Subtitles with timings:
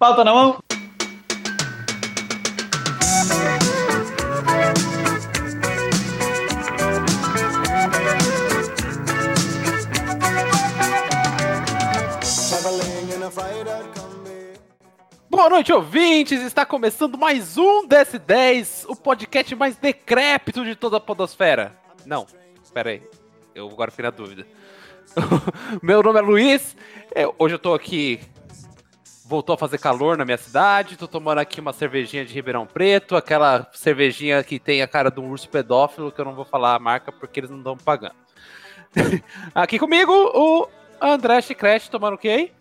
[0.00, 0.58] Pauta na mão.
[15.28, 16.40] Boa noite, ouvintes!
[16.40, 21.78] Está começando mais um DS10, o podcast mais decrépito de toda a podosfera.
[22.06, 22.26] Não,
[22.64, 23.02] espera aí.
[23.54, 24.46] Eu agora fiquei na dúvida.
[25.82, 26.74] Meu nome é Luiz.
[27.38, 28.18] hoje eu tô aqui.
[29.30, 30.96] Voltou a fazer calor na minha cidade.
[30.96, 35.20] Tô tomando aqui uma cervejinha de Ribeirão Preto, aquela cervejinha que tem a cara de
[35.20, 38.16] um urso pedófilo, que eu não vou falar a marca porque eles não estão pagando.
[39.54, 40.66] aqui comigo, o
[41.00, 42.52] André Chicrete tomando o que aí?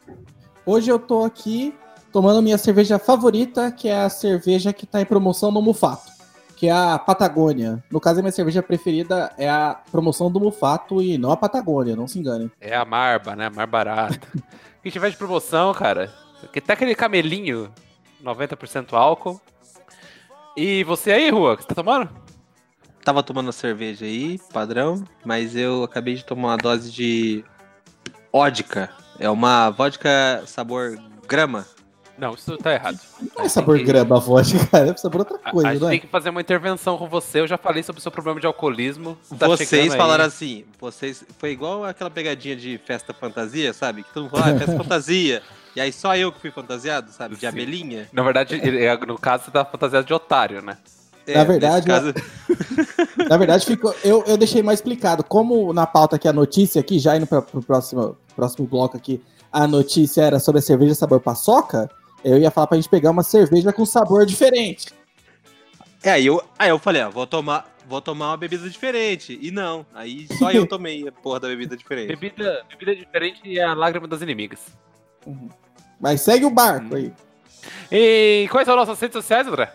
[0.63, 1.73] Hoje eu tô aqui
[2.11, 6.11] tomando minha cerveja favorita, que é a cerveja que tá em promoção no Mufato,
[6.55, 7.83] que é a Patagônia.
[7.89, 11.95] No caso, a minha cerveja preferida é a promoção do Mufato e não a Patagônia,
[11.95, 12.51] não se enganem.
[12.61, 13.49] É a Marba, né?
[13.49, 14.27] Mar barata.
[14.83, 16.28] que tiver de promoção, cara.
[16.53, 17.71] Que tá aquele camelinho,
[18.23, 19.39] 90% álcool.
[20.57, 22.09] E você aí, Rua, o que você tá tomando?
[23.03, 27.43] Tava tomando cerveja aí, padrão, mas eu acabei de tomar uma dose de
[28.31, 28.89] vodka.
[29.19, 31.65] É uma vodka sabor grama.
[32.17, 32.99] Não, isso tá errado.
[33.37, 35.83] Não é sabor que- grama a vodka, cara, é sabor outra A, a coisa, gente
[35.83, 35.89] né?
[35.91, 37.39] tem que fazer uma intervenção com você.
[37.39, 39.17] Eu já falei sobre o seu problema de alcoolismo.
[39.37, 39.97] Tá vocês chegando aí.
[39.97, 44.03] falaram assim, vocês foi igual aquela pegadinha de festa fantasia, sabe?
[44.03, 45.41] Que todo mundo fala, ah, festa fantasia.
[45.75, 47.35] E aí só eu que fui fantasiado, sabe?
[47.35, 47.47] De Sim.
[47.47, 48.07] abelhinha.
[48.11, 50.77] Na verdade, é, no caso, você tá fantasiado de otário, né?
[51.27, 52.13] É, Na verdade, caso,
[53.29, 55.23] Na verdade, ficou, eu, eu deixei mais explicado.
[55.23, 59.21] Como na pauta aqui, a notícia aqui, já indo para o próximo, próximo bloco aqui,
[59.51, 61.89] a notícia era sobre a cerveja sabor paçoca,
[62.23, 64.87] eu ia falar pra gente pegar uma cerveja com sabor diferente.
[66.03, 69.37] é, aí eu, aí eu falei, ó, vou tomar, vou tomar uma bebida diferente.
[69.39, 72.07] E não, aí só eu tomei a porra da bebida diferente.
[72.07, 74.59] Bebida, bebida diferente é a lágrima das inimigas.
[75.99, 77.13] Mas segue o barco aí.
[77.91, 79.71] E quais são as nossas redes sociais, André?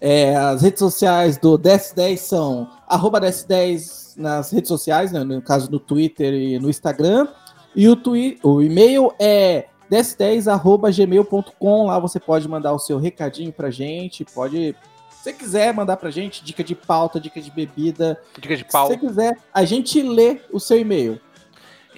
[0.00, 5.70] É, as redes sociais do DS10 são arroba DS10 nas redes sociais, né, no caso
[5.70, 7.28] no Twitter e no Instagram.
[7.76, 11.86] E o, twi o e-mail é ds10.gmail.com.
[11.86, 14.24] Lá você pode mandar o seu recadinho pra gente.
[14.24, 14.74] Pode,
[15.10, 18.20] se você quiser mandar pra gente, dica de pauta, dica de bebida.
[18.38, 18.86] Dica de Se pau.
[18.86, 21.20] você quiser, a gente lê o seu e-mail.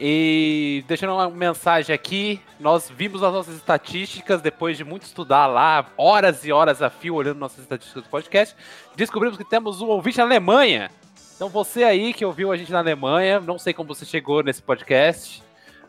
[0.05, 5.87] E deixando uma mensagem aqui, nós vimos as nossas estatísticas depois de muito estudar lá,
[5.97, 8.57] horas e horas a fio olhando nossas estatísticas do podcast,
[8.97, 10.91] descobrimos que temos um ouvinte na Alemanha.
[11.37, 14.61] Então você aí que ouviu a gente na Alemanha, não sei como você chegou nesse
[14.61, 15.41] podcast,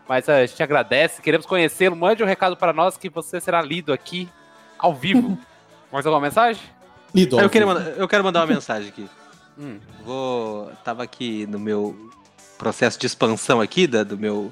[0.07, 3.91] mas a gente agradece, queremos conhecê-lo, mande um recado para nós que você será lido
[3.91, 4.29] aqui
[4.77, 5.35] ao vivo.
[5.91, 6.61] Mais alguma mensagem?
[7.15, 7.39] Lido.
[7.39, 9.09] Eu, queria mandar- eu quero mandar uma mensagem aqui.
[9.57, 9.79] Hum.
[10.05, 10.71] Vou.
[10.83, 12.12] Tava aqui no meu
[12.63, 14.51] processo de expansão aqui da, do meu.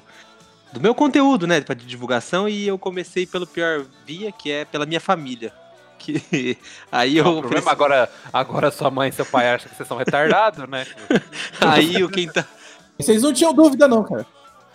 [0.72, 1.60] Do meu conteúdo, né?
[1.60, 5.52] pra- De divulgação, e eu comecei pelo pior via, que é pela minha família.
[5.98, 6.56] Que
[6.90, 7.38] aí Não, eu.
[7.38, 10.86] o problema agora, agora sua mãe e seu pai acham que vocês são retardados, né?
[11.60, 12.44] Aí o quem tá.
[12.98, 14.26] Vocês não tinham dúvida, não, cara.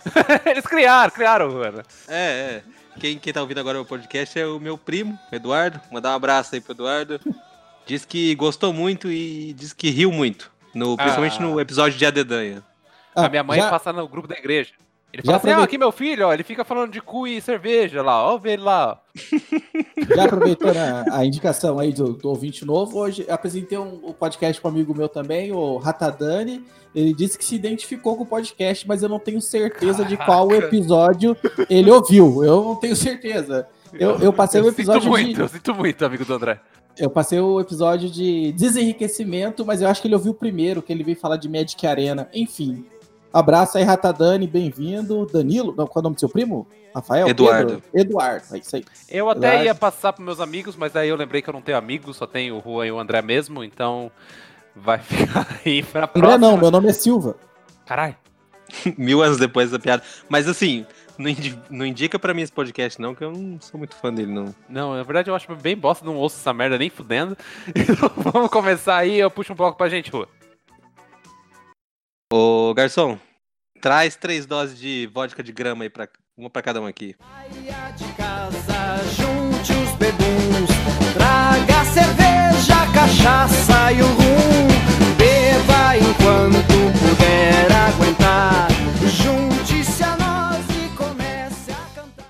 [0.46, 1.82] Eles criaram, criaram, mano.
[2.06, 2.62] É, é.
[3.00, 5.80] Quem, quem tá ouvindo agora o podcast é o meu primo, Eduardo.
[5.90, 7.20] Mandar um abraço aí pro Eduardo.
[7.86, 10.50] Diz que gostou muito e diz que riu muito.
[10.74, 11.42] No, principalmente Ah.
[11.42, 12.62] no episódio de Adedanha.
[13.22, 14.70] Ah, a minha mãe já- passa no grupo da igreja.
[15.10, 17.40] Ele Já fala assim, ah, aqui meu filho, ó, ele fica falando de cu e
[17.40, 19.16] cerveja lá, ó, vê ele lá, ó.
[20.14, 24.60] Já aproveitando a, a indicação aí do, do ouvinte novo, hoje apresentei um, um podcast
[24.60, 26.62] com um amigo meu também, o Ratadani.
[26.94, 30.46] Ele disse que se identificou com o podcast, mas eu não tenho certeza de qual
[30.48, 30.66] Caraca.
[30.66, 31.34] episódio
[31.70, 32.44] ele ouviu.
[32.44, 33.66] Eu não tenho certeza.
[33.94, 36.60] Eu, eu passei o episódio sinto muito, de, eu sinto muito, amigo do André.
[36.98, 40.92] eu passei o episódio de desenriquecimento, mas eu acho que ele ouviu o primeiro, que
[40.92, 42.28] ele veio falar de Magic Arena.
[42.34, 42.84] Enfim.
[43.32, 45.26] Abraço aí, Ratadani, bem-vindo.
[45.26, 46.66] Danilo, não, qual é o nome do seu primo?
[46.94, 47.28] Rafael?
[47.28, 47.82] Eduardo.
[47.92, 48.00] Pedro?
[48.10, 48.84] Eduardo, é isso aí.
[49.08, 49.64] Eu até Verdade.
[49.66, 52.26] ia passar pros meus amigos, mas aí eu lembrei que eu não tenho amigos, só
[52.26, 54.10] tenho o Juan e o André mesmo, então
[54.74, 56.38] vai ficar aí pra André próxima.
[56.38, 57.36] não, meu nome é Silva.
[57.84, 58.16] Caralho.
[58.96, 60.02] Mil anos depois da piada.
[60.28, 60.86] Mas assim,
[61.18, 64.12] não, indi- não indica pra mim esse podcast, não, que eu não sou muito fã
[64.12, 64.54] dele, não.
[64.68, 67.36] Não, na verdade eu acho bem bosta, não ouço essa merda nem fudendo.
[67.76, 70.26] Então vamos começar aí, eu puxo um bloco pra gente, Rua.
[72.30, 73.18] Ô, garçom,
[73.80, 77.16] traz três doses de vodka de grama aí, pra, uma pra cada um aqui.
[77.18, 80.68] Saia de casa, junte os bebuns,
[81.14, 84.68] traga cerveja, cachaça e o rum.
[85.16, 88.68] Beba enquanto puder aguentar,
[89.06, 92.26] junte-se a nós e comece a cantar.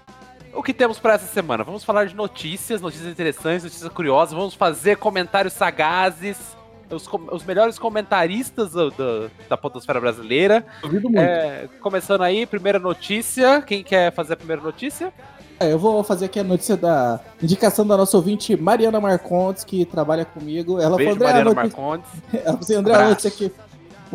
[0.54, 1.64] O que temos pra essa semana?
[1.64, 6.56] Vamos falar de notícias, notícias interessantes, notícias curiosas, vamos fazer comentários sagazes,
[6.96, 10.64] os, os melhores comentaristas do- do- da podosfera brasileira.
[10.82, 11.18] Duvido muito.
[11.20, 13.62] É, começando aí, primeira notícia.
[13.62, 15.12] Quem quer fazer a primeira notícia?
[15.60, 19.84] É, eu vou fazer aqui a notícia da indicação da nossa ouvinte Mariana Marcontes, que
[19.84, 20.80] trabalha comigo.
[20.80, 21.76] Ela Beijo, falou, Mariana notícia...
[21.78, 22.10] Marcondes.
[22.32, 23.52] Ela falou assim, André, a notícia aqui.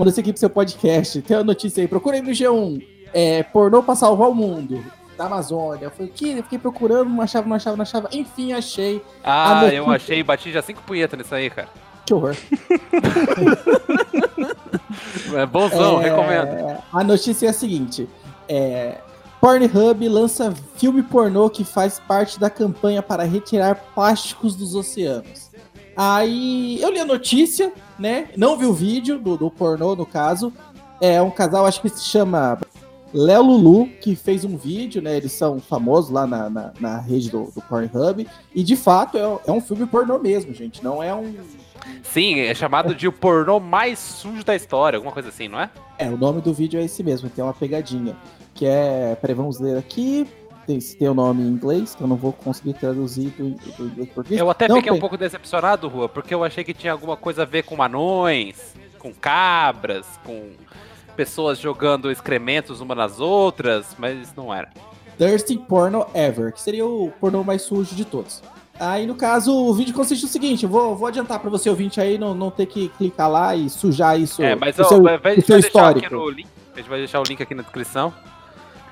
[0.08, 1.22] Isso aqui pro seu podcast.
[1.22, 1.88] Tem uma notícia aí.
[1.88, 2.84] Procura aí no G1.
[3.14, 4.84] É, pornô pra salvar o mundo.
[5.18, 5.86] Da Amazônia.
[5.86, 6.32] Eu falei, que?
[6.38, 8.10] Eu fiquei procurando, não achava, não achava, não achava.
[8.12, 9.00] Enfim, achei.
[9.24, 11.68] Ah, notícia- eu achei, bati já cinco punhetas nisso aí, cara.
[12.14, 12.36] Que horror.
[15.34, 16.78] É bonzão, É, recomendo.
[16.92, 18.08] A notícia é a seguinte:
[18.48, 19.00] é,
[19.42, 25.50] Pornhub lança filme pornô que faz parte da campanha para retirar plásticos dos oceanos.
[25.98, 28.30] Aí eu li a notícia, né?
[28.38, 30.54] Não vi o vídeo do, do pornô, no caso.
[31.02, 32.60] É um casal, acho que se chama
[33.14, 35.16] Léo Lulu, que fez um vídeo, né?
[35.16, 38.28] Eles são famosos lá na, na, na rede do, do Pornhub.
[38.56, 40.84] E de fato é, é um filme pornô mesmo, gente.
[40.84, 41.36] Não é um.
[42.04, 45.70] Sim, é chamado de o pornô mais sujo da história, alguma coisa assim, não é?
[45.98, 48.16] É, o nome do vídeo é esse mesmo, tem uma pegadinha.
[48.54, 49.16] Que é.
[49.20, 50.28] Peraí, vamos ler aqui.
[50.66, 54.10] Tem, tem o nome em inglês, que eu não vou conseguir traduzir do, do inglês
[54.10, 54.40] português.
[54.40, 55.02] Eu até Não, fiquei um tem.
[55.02, 59.14] pouco decepcionado, Rua, porque eu achei que tinha alguma coisa a ver com anões, com
[59.14, 60.52] cabras, com
[61.18, 64.70] pessoas jogando excrementos umas nas outras, mas não era.
[65.18, 68.42] Thirsty Porno Ever, que seria o pornô mais sujo de todos.
[68.84, 72.18] Aí, no caso, o vídeo consiste no seguinte: vou, vou adiantar pra você ouvinte aí,
[72.18, 74.42] não, não ter que clicar lá e sujar isso.
[74.44, 76.16] é, mas o ó, seu- vai, vai, o seu vai deixar aqui histórico.
[76.16, 76.48] no link.
[76.74, 78.14] A gente vai deixar o link aqui na descrição.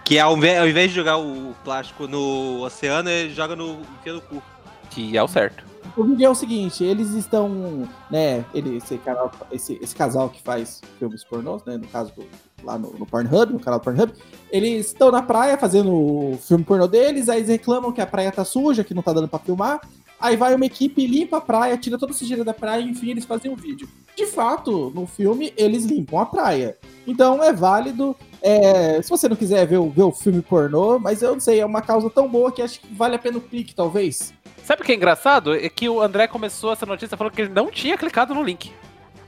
[0.06, 4.14] Que ao invés, ao invés de jogar o plástico no oceano, ele joga no, enfia
[4.14, 4.42] no cu.
[4.90, 5.64] Que é o certo.
[5.98, 10.42] O vídeo é o seguinte, eles estão, né, ele, esse, canal, esse, esse casal que
[10.42, 12.26] faz filmes pornôs, né, no caso do-
[12.64, 14.14] lá no, no Pornhub, no canal do Pornhub,
[14.52, 18.32] eles estão na praia fazendo o filme pornô deles, aí eles reclamam que a praia
[18.32, 19.82] tá suja, que não tá dando pra filmar,
[20.20, 23.26] aí vai uma equipe, limpa a praia, tira toda a sujeira da praia, enfim, eles
[23.26, 23.88] fazem um vídeo.
[24.16, 26.78] De fato, no filme, eles limpam a praia.
[27.08, 31.22] Então é válido, é, se você não quiser ver o, ver o filme pornô, mas
[31.22, 33.42] eu não sei, é uma causa tão boa que acho que vale a pena o
[33.42, 34.34] clique, talvez.
[34.64, 35.56] Sabe o que é engraçado?
[35.56, 38.72] É que o André começou essa notícia falando que ele não tinha clicado no link.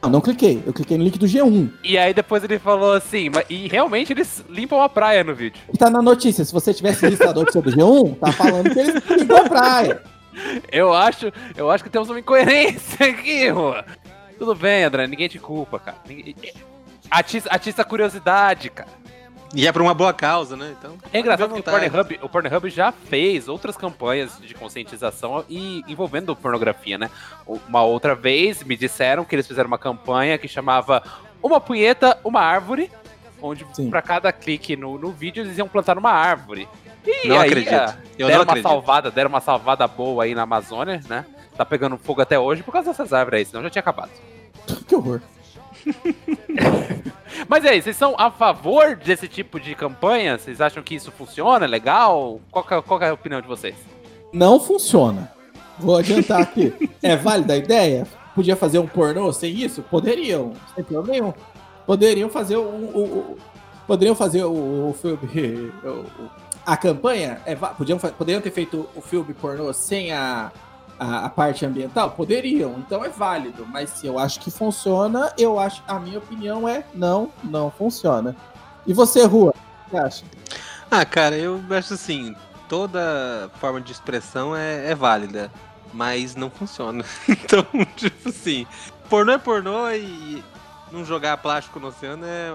[0.04, 0.62] Não, não cliquei.
[0.66, 1.72] Eu cliquei no link do G1.
[1.84, 5.62] E aí depois ele falou assim, mas, e realmente eles limpam a praia no vídeo.
[5.74, 6.44] E tá na notícia.
[6.44, 10.02] Se você tivesse visto a notícia do G1, tá falando que eles limpam a praia.
[10.72, 13.86] Eu acho, eu acho que temos uma incoerência aqui, Rua.
[14.38, 15.98] Tudo bem, André, ninguém te culpa, cara.
[16.08, 16.36] Ninguém...
[17.10, 18.90] Atiça, atiça a curiosidade, cara.
[19.54, 20.76] E é pra uma boa causa, né?
[20.78, 20.98] Então.
[21.12, 21.64] É engraçado que o.
[21.64, 27.10] Pornhub, o Pornhub já fez outras campanhas de conscientização e envolvendo pornografia, né?
[27.46, 31.04] Uma outra vez me disseram que eles fizeram uma campanha que chamava
[31.42, 32.90] Uma punheta, uma árvore,
[33.42, 36.68] onde pra cada clique no, no vídeo eles iam plantar uma árvore.
[37.06, 37.74] E Não aí, acredito.
[37.74, 38.64] ah, Eu deram não uma acredito.
[38.70, 41.26] salvada, deram uma salvada boa aí na Amazônia, né?
[41.56, 44.10] Tá pegando fogo até hoje por causa dessas árvores aí, senão já tinha acabado.
[44.88, 45.22] Que horror.
[47.48, 50.38] Mas e aí, vocês são a favor desse tipo de campanha?
[50.38, 51.66] Vocês acham que isso funciona?
[51.66, 52.40] É legal?
[52.52, 53.76] Qual que é, qual que é a opinião de vocês?
[54.32, 55.32] Não funciona.
[55.80, 56.74] Vou adiantar aqui.
[57.02, 58.08] É válida a ideia?
[58.36, 59.82] Podia fazer um pornô sem isso?
[59.84, 60.54] Poderiam.
[60.76, 61.34] Sem problema nenhum.
[61.86, 63.38] Poderiam fazer o.
[63.86, 65.72] poderiam fazer o, o filme.
[65.84, 67.42] o- a campanha?
[67.46, 70.50] É, podiam, poderiam ter feito o filme pornô sem a,
[71.00, 72.12] a, a parte ambiental?
[72.12, 72.76] Poderiam.
[72.80, 73.66] Então é válido.
[73.66, 75.84] Mas se eu acho que funciona, eu acho.
[75.88, 78.36] A minha opinião é não, não funciona.
[78.86, 79.52] E você, Rua?
[79.52, 80.26] O que você acha?
[80.92, 82.36] Ah, cara, eu acho assim,
[82.70, 85.52] toda forma de expressão é, é válida,
[85.94, 87.04] mas não funciona.
[87.28, 88.68] Então, tipo assim,
[89.10, 90.44] pornô é pornô e
[90.92, 92.54] não jogar plástico no oceano é,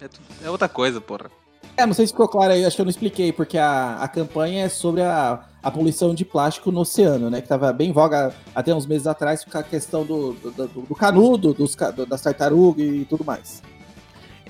[0.00, 0.08] é,
[0.44, 1.30] é outra coisa, porra.
[1.76, 4.08] É, não sei se ficou claro aí, acho que eu não expliquei, porque a, a
[4.08, 7.40] campanha é sobre a, a poluição de plástico no oceano, né?
[7.40, 10.68] Que tava bem em voga até uns meses atrás com a questão do, do, do-
[10.88, 11.76] do canudo, dos,
[12.08, 13.62] das tartarugas e tudo mais.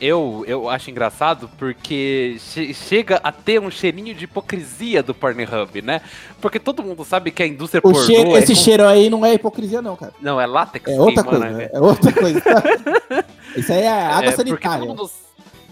[0.00, 5.82] Eu, eu acho engraçado porque che- chega a ter um cheirinho de hipocrisia do Pornhub,
[5.82, 6.02] né?
[6.40, 9.10] Porque todo mundo sabe que a indústria O pornô cheiro, é esse com- cheiro aí
[9.10, 10.12] não é hipocrisia, não, cara.
[10.20, 10.88] Não, é látex.
[10.88, 11.50] É outra coisa.
[11.50, 11.68] né?
[11.72, 12.40] É outra coisa.
[13.56, 14.78] Isso aí é água É, porque sanitária.
[14.86, 15.10] Todo mundo...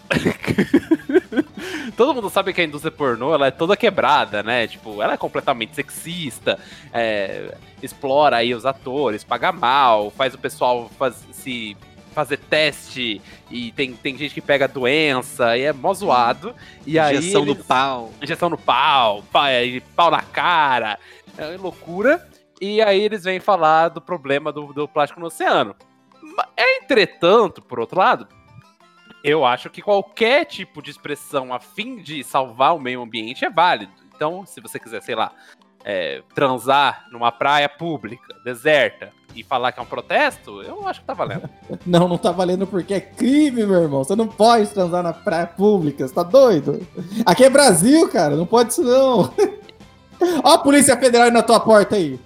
[1.96, 4.66] todo mundo sabe que a indústria pornô ela é toda quebrada, né?
[4.66, 6.58] Tipo, ela é completamente sexista,
[6.92, 11.76] é, explora aí os atores, paga mal, faz o pessoal faz- se
[12.12, 13.20] fazer teste
[13.50, 16.54] e tem, tem gente que pega doença e é mó zoado.
[16.86, 18.12] E aí Injeção no eles- pau.
[18.22, 20.98] injeção no pau, pau, é, pau na cara,
[21.36, 22.26] é loucura.
[22.58, 25.76] E aí eles vêm falar do problema do, do plástico no oceano.
[26.22, 28.26] Ma- Entretanto, por outro lado,
[29.26, 33.50] eu acho que qualquer tipo de expressão a fim de salvar o meio ambiente é
[33.50, 33.90] válido.
[34.14, 35.32] Então, se você quiser, sei lá,
[35.84, 41.06] é, transar numa praia pública, deserta, e falar que é um protesto, eu acho que
[41.06, 41.50] tá valendo.
[41.84, 44.02] Não, não tá valendo porque é crime, meu irmão.
[44.02, 46.86] Você não pode transar na praia pública, você tá doido?
[47.26, 49.30] Aqui é Brasil, cara, não pode isso não.
[50.42, 52.18] Ó a Polícia Federal na tua porta aí.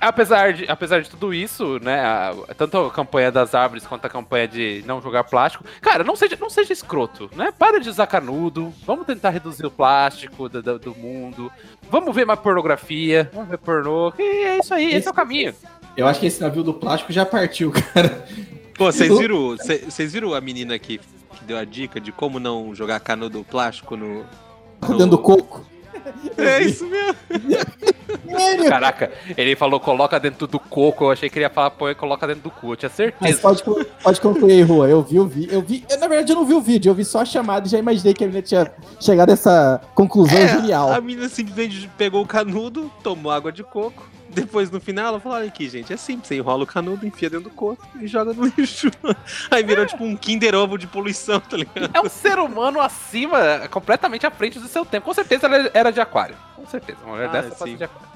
[0.00, 1.98] Apesar de, apesar de tudo isso, né?
[2.00, 5.64] a- tanto a campanha das árvores quanto a campanha de não jogar plástico.
[5.80, 7.52] Cara, não seja, não seja escroto, né?
[7.58, 8.72] Para de usar canudo.
[8.86, 11.50] Vamos tentar reduzir o plástico do, do- do mundo.
[11.90, 13.28] Vamos ver mais pornografia.
[13.32, 14.12] Vamos ver pornô.
[14.18, 15.52] E é isso aí, esse é o caminho.
[15.96, 18.24] Eu acho que esse navio do plástico já partiu, cara.
[18.76, 22.38] Pô, vocês viram, cê- vocês viram a menina que, que deu a dica de como
[22.38, 24.24] não jogar canudo plástico no.
[24.86, 25.66] Dentro do coco.
[26.36, 27.14] É isso mesmo.
[28.68, 31.04] Caraca, ele falou coloca dentro do coco.
[31.04, 32.72] Eu achei que ele ia falar, pô, coloca dentro do cu.
[32.72, 33.40] Eu tinha Mas certeza.
[33.40, 34.88] pode, con- pode concluir aí, Rua.
[34.88, 35.84] Eu vi, eu vi, eu vi.
[35.88, 37.78] eu, na verdade, eu não vi o vídeo, eu vi só a chamada e já
[37.78, 40.92] imaginei que a menina tinha chegado a essa conclusão genial.
[40.92, 44.08] A menina simplesmente pegou o canudo, tomou água de coco.
[44.40, 46.28] Depois, no final, ela falou: Olha aqui, gente, é simples.
[46.28, 48.90] Você enrola o canudo, enfia dentro do coco e joga no lixo.
[49.50, 51.90] Aí virou tipo um Kinder Ovo de poluição, tá ligado?
[51.94, 55.06] É um ser humano acima, completamente à frente do seu tempo.
[55.06, 56.36] Com certeza ela era de aquário.
[56.56, 56.98] Com certeza.
[57.04, 57.76] Uma mulher Ah, dessa sim.
[57.76, 58.08] de aquário.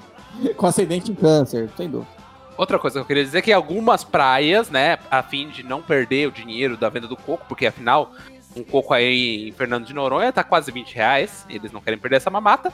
[0.56, 2.10] Com acidente em câncer, sem dúvida.
[2.56, 5.80] Outra coisa que eu queria dizer é que algumas praias, né, a fim de não
[5.82, 8.12] perder o dinheiro da venda do coco, porque afinal,
[8.56, 12.16] um coco aí em Fernando de Noronha tá quase 20 reais, eles não querem perder
[12.16, 12.72] essa mamata,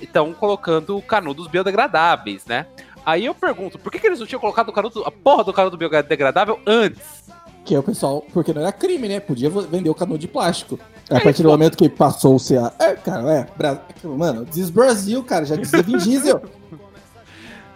[0.00, 2.66] estão colocando canudos biodegradáveis, né?
[3.04, 5.52] Aí eu pergunto, por que, que eles não tinham colocado o canudo, a porra do
[5.52, 7.22] canudo biodegradável antes?
[7.64, 9.20] Que é o pessoal, porque não era crime, né?
[9.20, 10.78] Podia vender o canudo de plástico.
[11.10, 11.52] A É, partir do pô.
[11.52, 12.72] momento que passou-se a.
[12.78, 13.46] É, cara, é.
[13.56, 13.80] Bra...
[14.04, 16.42] Mano, diz Brasil, cara, já dizia Vin Diesel.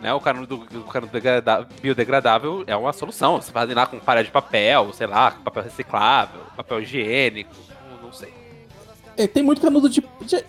[0.07, 1.11] Né, o canudo, o canudo
[1.83, 3.43] biodegradável é uma solução.
[3.43, 7.51] Você faz lá com palha de papel, sei lá, papel reciclável, papel higiênico,
[8.01, 8.33] não- sei.
[9.17, 10.01] É, tem muito canudo de.
[10.21, 10.45] de-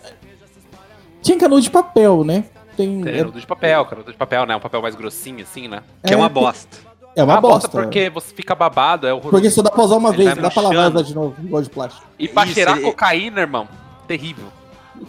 [1.20, 2.44] Tinha canudo de papel, né?
[2.76, 3.02] Tem.
[3.02, 4.54] Tem É, canudo de papel, canudo de papel, né?
[4.54, 5.82] Um papel mais grossinho assim, né?
[6.06, 6.76] Que é uma bosta.
[7.16, 7.68] É uma bota bosta.
[7.82, 9.32] porque você fica babado, é horroroso.
[9.32, 11.60] Porque só dá pra usar uma Ele vez, não dá pra lavar de novo, igual
[11.64, 12.06] de plástico.
[12.16, 13.66] E pra Isso, cheirar ele- cocaína, irmão,
[14.06, 14.46] terrível.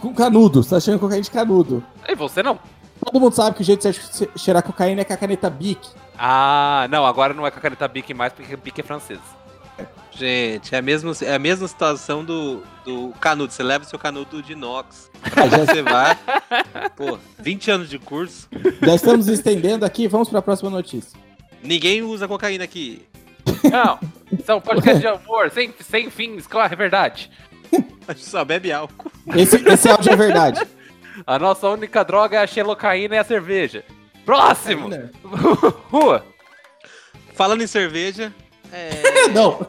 [0.00, 1.84] Com canudo, você tá cheirando cocaína de canudo.
[2.08, 2.58] E você não?
[3.04, 5.88] Todo mundo sabe que o jeito de você cheirar cocaína é com a caneta Bic.
[6.18, 9.40] Ah, não, agora não é com a caneta Bic mais, porque Bic é francesa.
[10.12, 13.52] Gente, é a mesma, é a mesma situação do, do canudo.
[13.52, 15.10] Você leva o seu canudo de inox.
[15.22, 16.18] Ah, já, Você vai.
[16.96, 18.48] Pô, 20 anos de curso.
[18.82, 21.18] já estamos estendendo aqui, vamos pra próxima notícia.
[21.62, 23.06] Ninguém usa cocaína aqui.
[23.70, 23.98] Não,
[24.44, 27.30] são podcast de amor, sem, sem fins, claro, é verdade.
[28.06, 29.10] A gente só bebe álcool.
[29.34, 30.60] Esse, esse áudio é verdade.
[31.30, 33.84] A nossa única droga é a xelocaína e a cerveja.
[34.26, 34.90] Próximo!
[35.88, 36.24] Rua!
[37.34, 38.34] Falando em cerveja,
[38.72, 39.64] é, Não.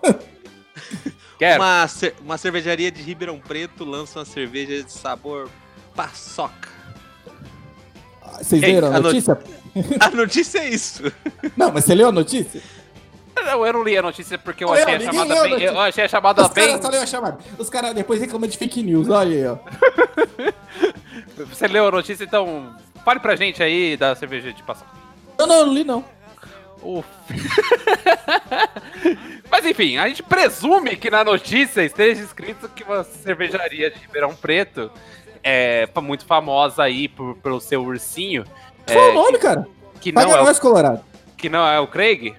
[1.38, 1.62] Quero.
[1.62, 5.50] uma, cer- uma cervejaria de Ribeirão Preto lança uma cerveja de sabor
[5.96, 6.68] paçoca.
[8.39, 9.38] Vocês Ei, leram a a no- notícia?
[10.01, 11.03] A notícia é isso.
[11.56, 12.60] Não, mas você leu a notícia?
[13.36, 15.51] Não, eu não li a notícia porque eu Não, achei a chamada leu a bem.
[15.51, 15.72] notícia.
[15.72, 16.65] Eu achei a chamada Os bem.
[16.68, 17.38] caras só leram a chamada.
[17.60, 19.08] Os caras depois reclamam de fake news.
[19.08, 19.58] Olha aí, ó.
[21.38, 24.92] Você leu a notícia, então fale pra gente aí da cerveja de paçoca.
[25.38, 26.06] Não, não, eu não li não.
[26.82, 27.08] Uf.
[29.50, 34.36] Mas enfim, a gente presume que na notícia esteja escrito que uma cervejaria de Ribeirão
[34.36, 34.92] Preto
[35.44, 38.44] é muito famosa aí por, pelo seu ursinho.
[38.86, 39.68] Qual é o nome, cara?
[40.00, 41.02] Que não, Paga é o, Colorado.
[41.38, 42.36] que não é o Craig.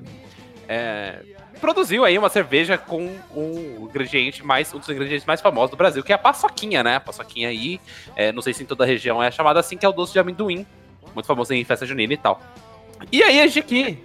[0.68, 1.20] é,
[1.62, 6.02] produziu aí uma cerveja com um ingrediente mais um dos ingredientes mais famosos do Brasil,
[6.02, 6.96] que é a paçoquinha, né?
[6.96, 7.80] A paçoquinha aí,
[8.16, 10.12] é, não sei se em toda a região é chamada assim, que é o doce
[10.12, 10.66] de amendoim,
[11.14, 12.42] muito famoso em festa junina e tal.
[13.12, 14.02] E aí a gente aqui,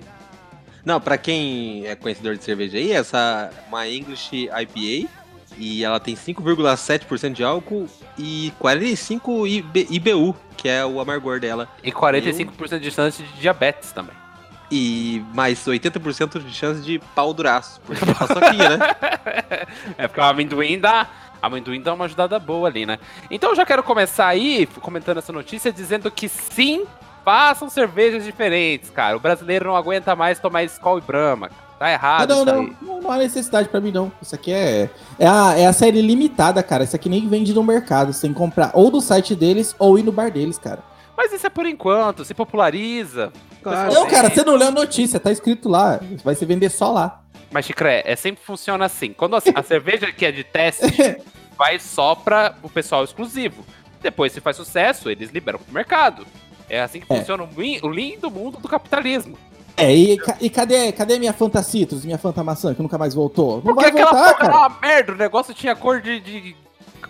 [0.86, 5.10] Não, pra quem é conhecedor de cerveja aí, essa é uma English IPA
[5.58, 7.88] e ela tem 5,7% de álcool
[8.20, 11.68] e 45 IB IBU, que é o amargor dela.
[11.84, 14.16] e 45% de chance de diabetes também.
[14.70, 18.96] E mais 80% de chance de pau duraço, porque é paçoquinha, né?
[19.98, 21.08] É porque o amendoim dá.
[21.42, 22.98] Amendoim dá uma ajudada boa ali, né?
[23.30, 26.86] Então eu já quero começar aí comentando essa notícia dizendo que sim,
[27.24, 29.18] façam cervejas diferentes, cara.
[29.18, 31.50] O brasileiro não aguenta mais tomar Skol e Brahma.
[31.78, 32.78] Tá errado não, isso não, aí.
[32.82, 34.12] não, não há necessidade pra mim, não.
[34.22, 34.90] Isso aqui é.
[35.20, 36.84] É a, é a série limitada, cara.
[36.84, 38.14] Isso aqui nem vende no mercado.
[38.14, 40.80] Você tem que comprar ou do site deles ou ir no bar deles, cara.
[41.18, 43.34] Mas isso é por enquanto, se populariza.
[43.64, 43.92] Claro.
[43.92, 46.00] Não, cara, você não leu a notícia, tá escrito lá.
[46.24, 47.24] Vai se vender só lá.
[47.52, 49.14] Mas, Chicré, é sempre funciona assim.
[49.14, 50.86] Quando a, a cerveja que é de teste
[51.58, 53.66] vai só para o pessoal exclusivo.
[54.02, 56.26] Depois, se faz sucesso, eles liberam pro mercado.
[56.70, 57.18] É assim que É.
[57.18, 59.38] funciona o lin- o lindo mundo do capitalismo.
[59.76, 63.56] É, e, e cadê, cadê minha Fanta Citrus, minha Fanta Maçã, que nunca mais voltou?
[63.58, 66.56] Não Porque vai aquela voltar, porra era uma merda, o negócio tinha cor de, de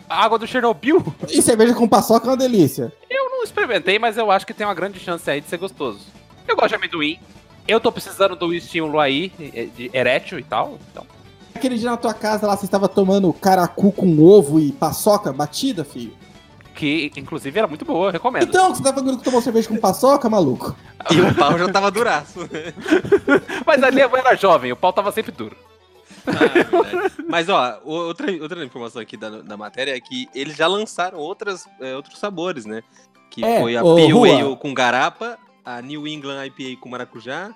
[0.09, 1.01] água do Chernobyl.
[1.29, 2.91] E cerveja com paçoca é uma delícia.
[3.09, 5.99] Eu não experimentei, mas eu acho que tem uma grande chance aí de ser gostoso.
[6.47, 7.19] Eu gosto de amendoim.
[7.67, 10.77] Eu tô precisando do estímulo aí, eh, de erétil e tal.
[10.91, 11.05] Então.
[11.53, 15.83] Aquele dia na tua casa lá, você estava tomando caracu com ovo e paçoca batida,
[15.83, 16.15] filho?
[16.77, 18.43] que inclusive era muito boa, recomendo.
[18.43, 20.75] Então, você tá falando que tomou cerveja com paçoca, maluco?
[21.09, 22.39] E o pau já tava duraço.
[23.65, 25.55] Mas ali eu era jovem, o pau tava sempre duro.
[26.27, 27.11] Ah.
[27.27, 31.65] Mas, ó, outra, outra informação aqui da, da matéria é que eles já lançaram outras,
[31.79, 32.83] é, outros sabores, né?
[33.37, 34.31] Que É, foi a Pale.
[34.41, 37.51] Ale com garapa, a New England IPA com maracujá,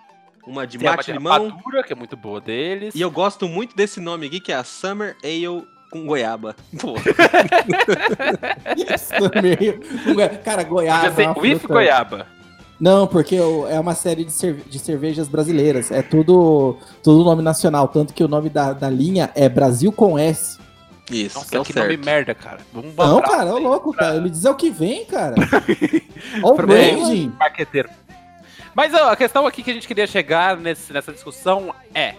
[0.46, 1.50] uma de Tem mate de limão.
[1.50, 2.94] rapadura, que é muito boa deles.
[2.94, 6.56] E eu gosto muito desse nome aqui, que é a Summer Ale com goiaba.
[6.80, 6.94] Pô,
[8.78, 9.80] Isso meio...
[10.44, 11.10] Cara, goiaba.
[11.10, 12.28] Podia ser é with goiaba.
[12.80, 15.92] Não, porque é uma série de, cerve- de cervejas brasileiras.
[15.92, 17.88] É tudo, tudo nome nacional.
[17.88, 20.58] Tanto que o nome da, da linha é Brasil com S.
[21.16, 21.86] isso, Nossa, que é o que certo.
[21.92, 22.60] nome merda, cara.
[22.74, 24.18] Vamos Não, cara, é louco, pra- cara.
[24.18, 25.36] Ele diz é o que vem, cara.
[26.44, 27.34] Olha o branding.
[27.38, 27.90] marqueteiro.
[28.74, 32.16] Mas ó, a questão aqui que a gente queria chegar nesse- nessa discussão é: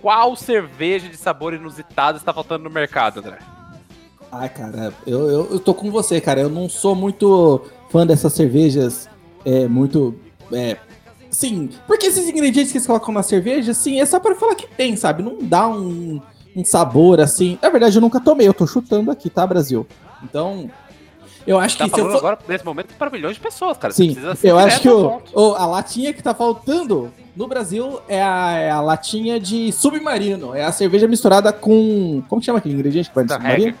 [0.00, 3.38] qual cerveja de sabor inusitado está faltando no mercado, André?
[4.30, 6.40] Ai, cara, eu, eu, eu tô com você, cara.
[6.40, 9.08] Eu não sou muito fã dessas cervejas.
[9.44, 10.14] É muito.
[10.52, 10.76] É,
[11.30, 14.66] sim, porque esses ingredientes que eles colocam na cerveja, sim, é só pra falar que
[14.66, 15.22] tem, sabe?
[15.22, 16.20] Não dá um,
[16.54, 17.58] um sabor assim.
[17.62, 19.86] Na verdade, eu nunca tomei, eu tô chutando aqui, tá, Brasil?
[20.22, 20.70] Então,
[21.46, 22.18] eu acho Tá que falando for.
[22.18, 23.92] agora, nesse momento, para milhões de pessoas, cara.
[23.92, 28.52] Sim, eu acho que o, o- a latinha que tá faltando no Brasil é a,
[28.58, 30.54] é a latinha de submarino.
[30.54, 32.22] É a cerveja misturada com.
[32.28, 33.76] Como que chama aquele ingrediente que vai no submarino?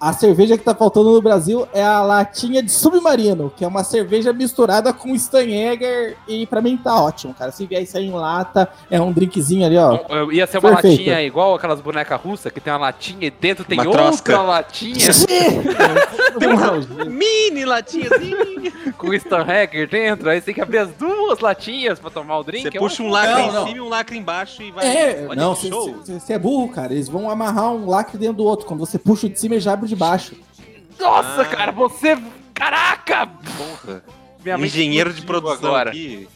[0.00, 3.84] A cerveja que tá faltando no Brasil é a latinha de submarino, que é uma
[3.84, 7.52] cerveja misturada com Steinegger e pra mim tá ótimo, cara.
[7.52, 9.98] Se vier isso aí em lata, é um drinkzinho ali, ó.
[10.08, 10.98] Eu ia ser uma Perfeito.
[11.00, 14.40] latinha igual aquelas bonecas russas, que tem uma latinha e dentro tem Uma outra trosca.
[14.40, 14.94] latinha
[16.38, 18.72] Tem Mini latinhazinha.
[19.00, 20.28] Com Stanhager dentro.
[20.28, 22.62] Aí você tem que abrir as duas latinhas pra tomar o drink.
[22.70, 23.66] Você é puxa um lacre Não, em não.
[23.66, 24.86] cima e um lacre embaixo e vai.
[24.86, 26.92] É, Olha não, você é burro, cara.
[26.92, 28.66] Eles vão amarrar um lacre dentro do outro.
[28.66, 30.34] Quando você puxa o de cima, ele já abre o de baixo.
[30.98, 31.46] Nossa, Ah.
[31.46, 32.16] cara, você.
[32.54, 33.26] Caraca!
[33.26, 34.02] Porra.
[34.58, 35.90] Engenheiro de produção agora.
[35.90, 36.28] aqui.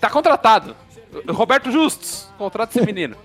[0.00, 0.76] Tá contratado.
[1.28, 3.16] Roberto Justus, contrata esse menino.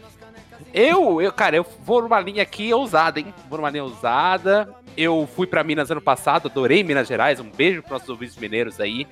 [0.73, 3.33] Eu, eu, cara, eu vou numa linha aqui ousada, hein?
[3.49, 4.73] Vou numa linha ousada.
[4.97, 7.39] Eu fui pra Minas ano passado, adorei Minas Gerais.
[7.39, 9.07] Um beijo pros nossos ouvintes mineiros aí.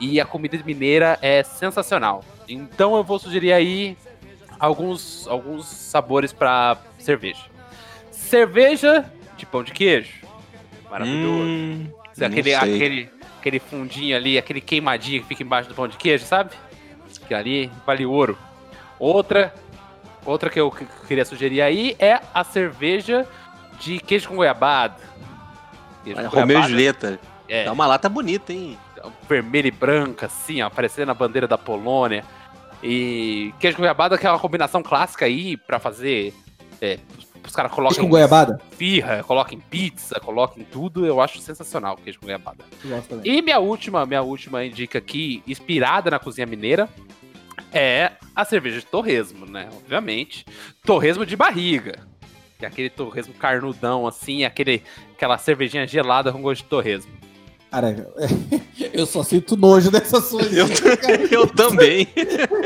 [0.00, 2.24] E a comida mineira é sensacional.
[2.48, 3.96] Então eu vou sugerir aí
[4.58, 7.44] alguns, alguns sabores pra cerveja.
[8.10, 9.04] Cerveja
[9.36, 10.12] de pão de queijo.
[10.90, 11.42] Maravilhoso.
[11.44, 11.86] Hum,
[12.20, 16.50] Aquele, aquele, aquele fundinho ali, aquele queimadinho que fica embaixo do pão de queijo, sabe?
[17.26, 18.38] Que ali vale ouro.
[18.98, 19.52] Outra,
[20.24, 23.26] outra que eu que- queria sugerir aí é a cerveja
[23.80, 24.96] de queijo com goiabada.
[26.04, 27.20] Queijo com Romeu e goiabada, Julieta.
[27.48, 28.78] É, Dá uma lata bonita, hein?
[29.28, 32.24] vermelha e branca, assim, ó, aparecendo a bandeira da Polônia.
[32.82, 36.32] E queijo com goiabada que é uma combinação clássica aí pra fazer.
[36.80, 36.98] É,
[37.46, 38.60] os caras Queijo colocam com goiabada?
[38.72, 41.04] firra, colocam pizza, colocam tudo.
[41.06, 42.64] Eu acho sensacional o queijo com goiabada.
[43.22, 46.88] E minha última, minha última dica aqui, inspirada na cozinha mineira,
[47.72, 49.68] é a cerveja de torresmo, né?
[49.72, 50.44] Obviamente.
[50.84, 51.98] Torresmo de barriga.
[52.58, 57.12] Que é aquele torresmo carnudão, assim, aquele, aquela cervejinha gelada com gosto de torresmo.
[57.74, 58.08] Cara,
[58.92, 60.52] eu só sinto nojo dessas coisas.
[60.52, 60.68] Eu,
[61.28, 62.06] eu também.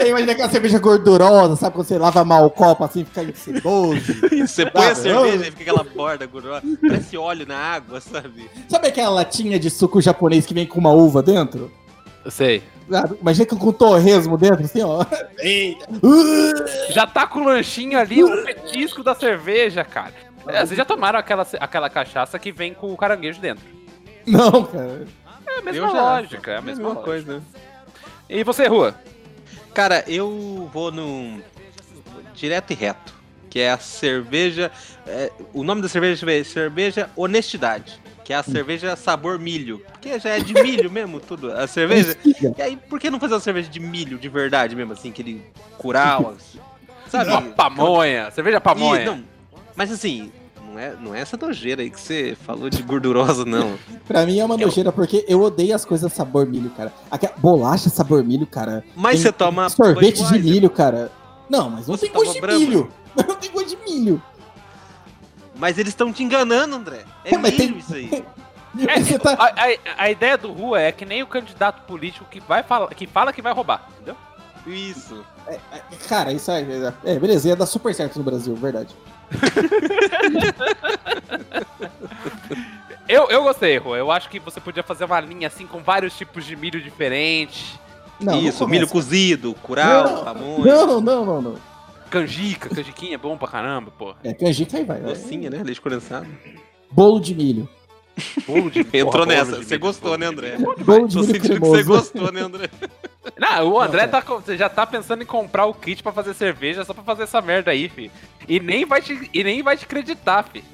[0.06, 1.76] Imagina aquela cerveja gordurosa, sabe?
[1.76, 4.02] Quando você lava mal o copo assim, fica sedoso.
[4.46, 6.62] Você põe a cerveja e fica aquela borda gordurosa.
[6.82, 8.50] Parece óleo na água, sabe?
[8.68, 11.72] Sabe aquela latinha de suco japonês que vem com uma uva dentro?
[12.28, 12.62] Eu sei.
[12.90, 13.16] Sabe?
[13.22, 15.02] Imagina que com torresmo dentro, assim, ó.
[15.38, 15.86] Eita.
[16.90, 20.12] Já tá com o lanchinho ali, o petisco da cerveja, cara.
[20.46, 23.64] É, Vocês já tomaram aquela, aquela cachaça que vem com o caranguejo dentro?
[24.26, 25.06] Não, cara.
[25.46, 27.02] É a mesma lógica, é a mesma, lógica.
[27.02, 27.42] coisa?
[28.28, 28.94] E você, Rua?
[29.72, 31.40] Cara, eu vou num.
[32.34, 33.14] Direto e reto.
[33.48, 34.70] Que é a cerveja.
[35.06, 37.98] é, o nome da cerveja deixa eu ver, cerveja Honestidade.
[38.28, 39.80] Que é a cerveja sabor milho.
[39.90, 41.50] Porque já é de milho mesmo, tudo.
[41.50, 42.14] A cerveja.
[42.58, 45.42] E aí, por que não fazer uma cerveja de milho de verdade mesmo, assim, aquele
[45.78, 46.58] curau, assim,
[47.10, 47.30] sabe?
[47.30, 49.00] Uma pamonha, cerveja pamonha.
[49.00, 49.24] Ih, não,
[49.74, 50.30] mas assim,
[50.62, 53.78] não é, não é essa nojeira aí que você falou de gordurosa, não.
[54.06, 56.92] Pra mim é uma nojeira, porque eu odeio as coisas sabor milho, cara.
[57.10, 58.84] Aquela bolacha sabor milho, cara.
[58.94, 59.70] Mas Tem você toma.
[59.70, 61.10] Sorvete de milho, cara.
[61.48, 62.92] Não, mas não Você tem gosto de milho.
[63.16, 64.22] Não tem gosto de milho.
[65.58, 67.04] Mas eles estão te enganando, André.
[67.24, 68.24] É, É, milho tem- isso aí.
[68.86, 72.24] É, Você tá- a, a- a ideia do Rua é que nem o candidato político
[72.30, 74.16] que, vai fala, que fala que vai roubar, entendeu?
[74.66, 75.24] Isso.
[76.08, 76.64] Cara, isso é.
[77.04, 78.94] É, beleza, ia dar super certo no Brasil, verdade.
[83.08, 83.96] Eu, eu gostei, Rua.
[83.96, 87.78] Eu acho que você podia fazer uma linha assim com vários tipos de milho diferentes.
[88.20, 88.66] Não, não isso, começa.
[88.66, 90.74] milho cozido, curau, Não, pamonha.
[90.74, 91.54] Não, não, não, não.
[92.08, 94.14] Canjica, canjiquinha é bom pra caramba, pô.
[94.24, 95.00] É, canjica aí vai.
[95.00, 95.62] Docinha, né?
[95.62, 96.26] Leite condensado.
[96.90, 97.68] Bolo de milho.
[98.46, 99.56] Bolo de Entrou porra, bolo nessa.
[99.56, 100.56] Você milho, gostou, né, de André?
[100.58, 100.84] milho.
[100.84, 101.72] Bolo de Tô milho sentindo que cremoso.
[101.76, 102.68] você gostou, né, André?
[103.38, 104.24] Não, o André Não, tá,
[104.56, 107.70] já tá pensando em comprar o kit pra fazer cerveja só pra fazer essa merda
[107.70, 108.10] aí, fi.
[108.48, 110.64] E nem vai te, e nem vai te acreditar, fi.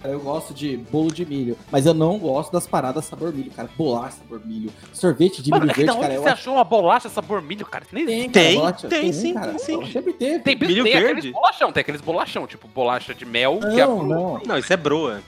[0.00, 3.50] Cara, eu gosto de bolo de milho, mas eu não gosto das paradas sabor milho,
[3.50, 3.68] cara.
[3.76, 6.20] Bolacha sabor milho, sorvete de Mano, milho é que da verde, cara.
[6.20, 7.84] Você acho achou uma bolacha sabor milho, cara?
[7.90, 8.88] Tem, Tem, cara, bolacha.
[8.88, 9.50] tem sim, cara.
[9.54, 9.92] tem sim.
[9.92, 10.38] Sempre teve.
[10.40, 11.10] Tem, Milho tem verde?
[11.12, 14.40] aqueles bolachão, tem aqueles bolachão, tipo bolacha de mel, que, é, Não, pro- não.
[14.46, 15.20] Não, isso é broa.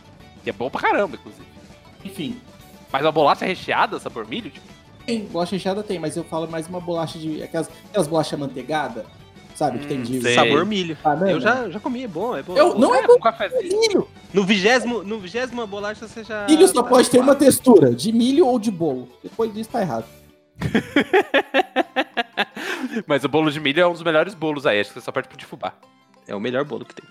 [0.45, 1.47] que é bom pra caramba, inclusive.
[2.05, 2.37] Enfim,
[2.93, 4.67] Mas a bolacha recheada, sabor milho, tipo,
[5.05, 7.43] tem, bolacha recheada tem, mas eu falo mais uma bolacha de.
[7.43, 9.07] Aquelas, aquelas bolachas manteigada,
[9.59, 9.79] sabe?
[9.81, 10.19] que tem de.
[10.19, 10.35] Hum, sei.
[10.35, 10.97] Sabor milho.
[11.03, 11.31] banana.
[11.33, 12.57] Eu já, já comi, é bom, é bom.
[12.57, 13.81] Eu- não é com cafezinho.
[13.81, 14.09] Milho!
[14.33, 16.47] No vigésimo, no vigésimo bolacha você já...
[16.47, 19.09] Milho só tá pode ter uma textura, de milho ou de bolo.
[19.23, 20.05] Depois disso tá errado.
[23.07, 25.13] Mas o bolo de milho é um dos melhores bolos aí, acho que você só
[25.13, 25.73] perde pro de fubá.
[26.27, 27.05] É o melhor bolo que tem.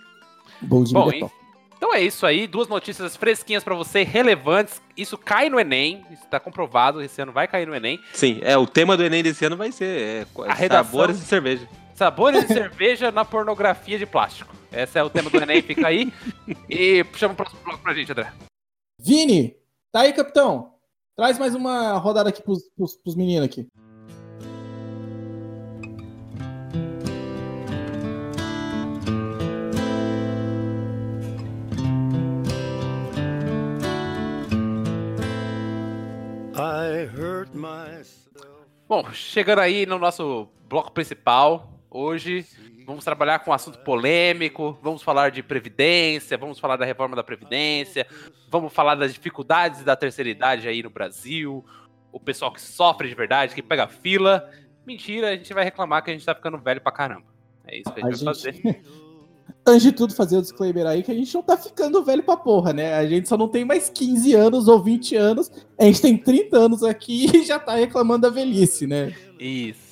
[0.62, 1.34] Bolo de Bom, milho é top.
[1.78, 4.82] Então é isso aí, duas notícias fresquinhas pra você, relevantes.
[4.96, 8.00] Isso cai no Enem, isso tá comprovado, esse ano vai cair no Enem.
[8.14, 11.26] Sim, é, o tema do Enem desse ano vai ser é, A redação- sabores de
[11.26, 11.68] cerveja.
[11.98, 14.54] Sabores de cerveja na pornografia de plástico.
[14.72, 16.14] Esse é o tema do Enem, fica aí.
[16.70, 18.32] E chama o próximo bloco pra gente, André.
[19.02, 19.56] Vini,
[19.92, 20.76] tá aí, capitão?
[21.16, 23.68] Traz mais uma rodada aqui pros, pros, pros meninos aqui.
[36.54, 38.68] I hurt myself.
[38.88, 42.46] Bom, chegando aí no nosso bloco principal, hoje
[42.86, 47.24] vamos trabalhar com um assunto polêmico, vamos falar de previdência, vamos falar da reforma da
[47.24, 48.08] previdência,
[48.50, 51.66] vamos falar das dificuldades da terceira idade aí no Brasil,
[52.12, 54.50] o pessoal que sofre de verdade, que pega fila.
[54.86, 57.26] Mentira, a gente vai reclamar que a gente tá ficando velho pra caramba.
[57.66, 58.82] É isso que a A gente vai gente- fazer.
[59.66, 62.38] Antes de tudo, fazer o disclaimer aí que a gente não tá ficando velho pra
[62.38, 62.94] porra, né?
[62.94, 65.52] A gente só não tem mais 15 anos ou 20 anos.
[65.78, 69.14] A gente tem 30 anos aqui e já tá reclamando da velhice, né?
[69.38, 69.87] Isso.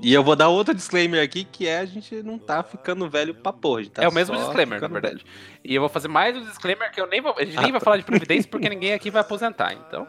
[0.00, 3.34] E eu vou dar outro disclaimer aqui, que é a gente não tá ficando velho
[3.34, 3.80] pra porra.
[3.80, 5.24] a gente tá é o mesmo disclaimer, na verdade.
[5.64, 7.34] E eu vou fazer mais um disclaimer que eu nem vou.
[7.38, 7.84] A gente Ah, nem vai tá.
[7.84, 9.72] falar de previdência porque ninguém aqui vai aposentar.
[9.74, 10.08] Então,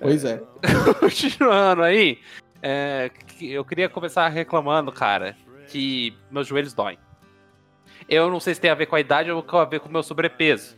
[0.00, 0.42] Pois é.
[1.00, 2.18] continuando aí,
[2.62, 5.36] é, eu queria começar reclamando, cara,
[5.68, 6.98] que meus joelhos doem.
[8.08, 9.88] Eu não sei se tem a ver com a idade ou com a ver com
[9.88, 10.76] o meu sobrepeso.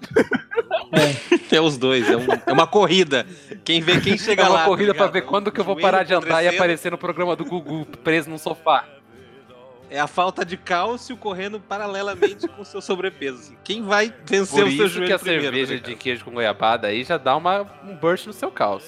[1.50, 3.26] É os dois, é, um- é uma corrida.
[3.64, 4.64] Quem vê quem chega é uma lá.
[4.64, 5.12] corrida tá pra ligado?
[5.12, 8.30] ver quando que eu vou parar de andar e aparecer no programa do Gugu preso
[8.30, 8.84] num sofá.
[9.90, 13.38] É a falta de cálcio correndo paralelamente com o seu sobrepeso.
[13.38, 13.56] assim.
[13.62, 16.24] Quem vai vencer Por o seu isso joelho que a primeiro, cerveja né, de queijo
[16.24, 18.84] com goiabada aí já dá uma, um burst no seu caos.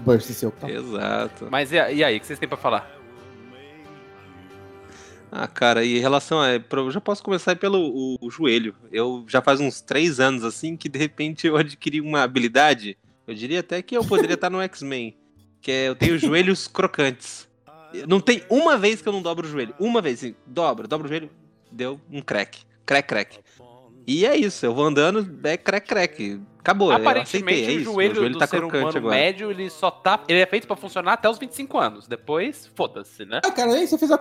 [0.00, 0.72] Burst seu carro.
[0.72, 1.46] Exato.
[1.50, 2.90] Mas e, e aí, o que vocês têm pra falar?
[5.36, 6.52] Ah, cara, e em relação a.
[6.92, 8.72] Já posso começar pelo o, o joelho.
[8.92, 12.96] Eu já faz uns três anos, assim, que de repente eu adquiri uma habilidade.
[13.26, 15.16] Eu diria até que eu poderia estar no X-Men.
[15.60, 17.48] Que é eu tenho joelhos crocantes.
[18.06, 19.74] Não tem uma vez que eu não dobro o joelho.
[19.80, 21.28] Uma vez, assim, dobra, dobra o joelho,
[21.68, 22.60] deu um crack.
[22.86, 23.38] Crack, crack.
[24.06, 26.40] E é isso, eu vou andando, é crack, crack.
[26.58, 27.84] Acabou, eu aceitei, Aparentemente, é o isso.
[27.84, 29.14] joelho, meu joelho do tá ser crocante humano agora.
[29.14, 30.20] médio, ele só tá.
[30.26, 32.08] Ele é feito pra funcionar até os 25 anos.
[32.08, 33.40] Depois, foda-se, né?
[33.44, 34.18] Ah, cara, aí você fez a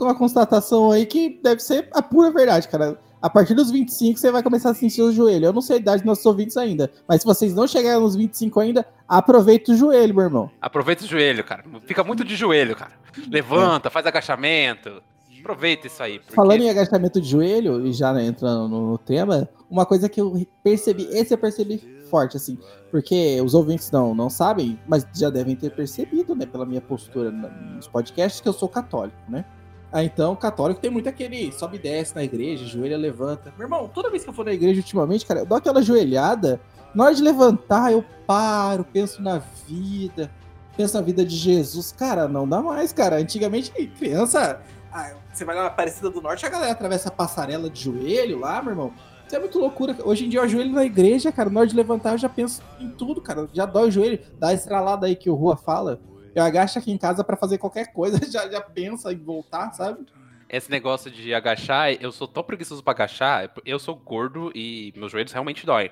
[0.00, 2.98] uma constatação aí que deve ser a pura verdade, cara.
[3.20, 5.44] A partir dos 25 você vai começar a sentir o joelho.
[5.46, 8.16] Eu não sei a idade dos nossos ouvintes ainda, mas se vocês não chegarem nos
[8.16, 10.50] 25 ainda, aproveita o joelho, meu irmão.
[10.60, 11.62] Aproveita o joelho, cara.
[11.86, 12.92] Fica muito de joelho, cara.
[13.30, 15.02] Levanta, faz agachamento.
[15.42, 16.18] Aproveita isso aí.
[16.18, 20.46] porque- Falando em agachamento de joelho, e já entrando no, tema, uma coisa que eu
[20.62, 21.78] percebi, esse eu percebi
[22.08, 22.58] forte, assim,
[22.90, 27.30] porque os ouvintes não, não sabem, mas já devem ter percebido, né, pela minha postura
[27.30, 29.44] nos podcasts, que eu sou católico, né?
[29.90, 33.52] Ah, então, católico tem muito aquele sobe e desce na igreja, joelha levanta.
[33.58, 36.58] Meu irmão, toda vez que eu for na igreja ultimamente, cara, eu dou aquela joelhada,
[36.94, 40.30] na hora de levantar, eu paro, penso na vida,
[40.76, 41.92] penso na vida de Jesus.
[41.92, 43.16] Cara, não dá mais, cara.
[43.16, 47.70] Antigamente, criança, ah, você vai lá na Aparecida do Norte, a galera atravessa a passarela
[47.70, 48.92] de joelho lá, meu irmão.
[49.26, 49.96] Isso é muito loucura.
[50.04, 51.48] Hoje em dia eu ajoelho na igreja, cara.
[51.48, 53.48] Na hora de levantar, eu já penso em tudo, cara.
[53.52, 56.00] Já dói o joelho, dá a estralada aí que o Rua fala.
[56.34, 60.04] Eu agacho aqui em casa pra fazer qualquer coisa, já, já pensa em voltar, sabe?
[60.52, 65.10] Esse negócio de agachar, eu sou tão preguiçoso pra agachar, eu sou gordo e meus
[65.10, 65.90] joelhos realmente doem.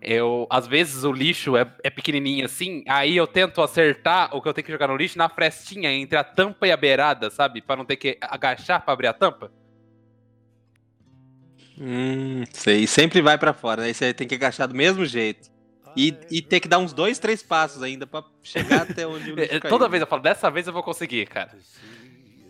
[0.00, 4.48] Eu, às vezes o lixo é, é pequenininho assim, aí eu tento acertar o que
[4.48, 7.60] eu tenho que jogar no lixo na frestinha entre a tampa e a beirada, sabe?
[7.60, 9.50] Pra não ter que agachar pra abrir a tampa.
[11.76, 12.86] Hum, sei.
[12.86, 13.88] Sempre vai pra fora, né?
[13.88, 15.50] Aí você tem que agachar do mesmo jeito.
[15.96, 19.34] E, e ter que dar uns dois, três passos ainda pra chegar até onde o
[19.34, 19.70] lixo É, caiu.
[19.70, 21.50] Toda vez eu falo, dessa vez eu vou conseguir, cara.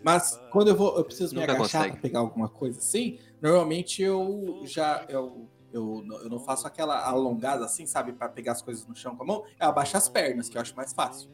[0.03, 4.61] Mas quando eu vou, eu preciso me agachar pra pegar alguma coisa assim, normalmente eu
[4.65, 8.87] já eu Eu, não- eu não faço aquela alongada assim, sabe, Pra pegar as coisas
[8.87, 9.43] no chão com a mão.
[9.59, 11.29] Eu abaixo as pernas, que eu acho mais fácil.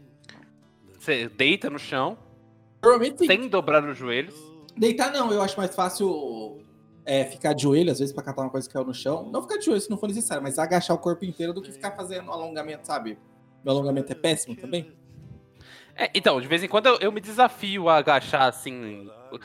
[1.00, 2.18] Você deita no chão,
[2.84, 3.28] Normalmente sim.
[3.28, 4.36] sem dobrar os joelhos.
[4.76, 6.62] Deitar não, eu acho mais fácil
[7.06, 9.30] é, ficar de joelho, às vezes, pra catar uma coisa que caiu no chão.
[9.32, 11.72] Não ficar de joelho se não for necessário, mas agachar o corpo inteiro do que
[11.72, 13.18] ficar fazendo alongamento, sabe?
[13.64, 14.92] Meu alongamento é péssimo também.
[15.96, 19.40] É, então, de vez em quando eu, eu me desafio a agachar assim o,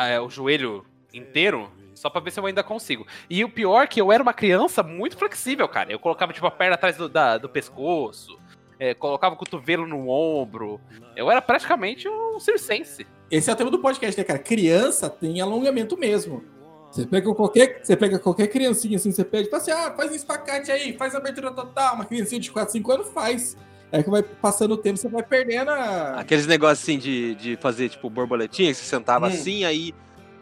[0.00, 3.06] é, o joelho inteiro, só pra ver se eu ainda consigo.
[3.28, 5.90] E o pior é que eu era uma criança muito flexível, cara.
[5.92, 8.38] Eu colocava tipo a perna atrás do, da- do pescoço,
[8.78, 10.80] é, colocava o cotovelo no ombro.
[11.16, 13.06] Eu era praticamente um circense.
[13.30, 14.38] Esse é o tema do podcast, né, cara?
[14.38, 16.44] Criança tem alongamento mesmo.
[16.90, 20.14] Você pega qualquer, você pega qualquer criancinha assim, você pede, fala assim, ah, faz um
[20.14, 21.94] espacate aí, faz abertura total.
[21.96, 23.56] Uma criancinha de 4, 5 anos faz.
[23.92, 26.20] É que vai passando o tempo, você vai perdendo a.
[26.20, 29.30] Aqueles negócios assim de, de fazer, tipo, borboletinha, que você sentava Hum.
[29.30, 29.92] assim, aí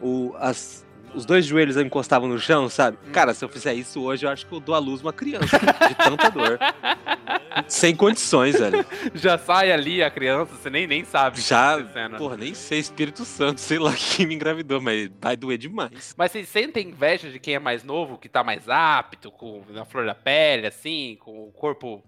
[0.01, 0.85] o, as,
[1.15, 2.97] os dois joelhos encostavam no chão, sabe?
[3.11, 5.57] Cara, se eu fizer isso hoje, eu acho que eu dou à luz uma criança,
[5.57, 6.59] de tanta dor.
[7.67, 8.85] Sem condições, velho.
[9.13, 11.41] Já sai ali a criança, você nem, nem sabe.
[11.41, 15.57] Já, tá porra, nem sei, Espírito Santo, sei lá quem me engravidou, mas vai doer
[15.57, 16.13] demais.
[16.15, 19.83] Mas vocês sentem inveja de quem é mais novo, que tá mais apto, com na
[19.85, 22.03] flor da pele, assim, com o corpo.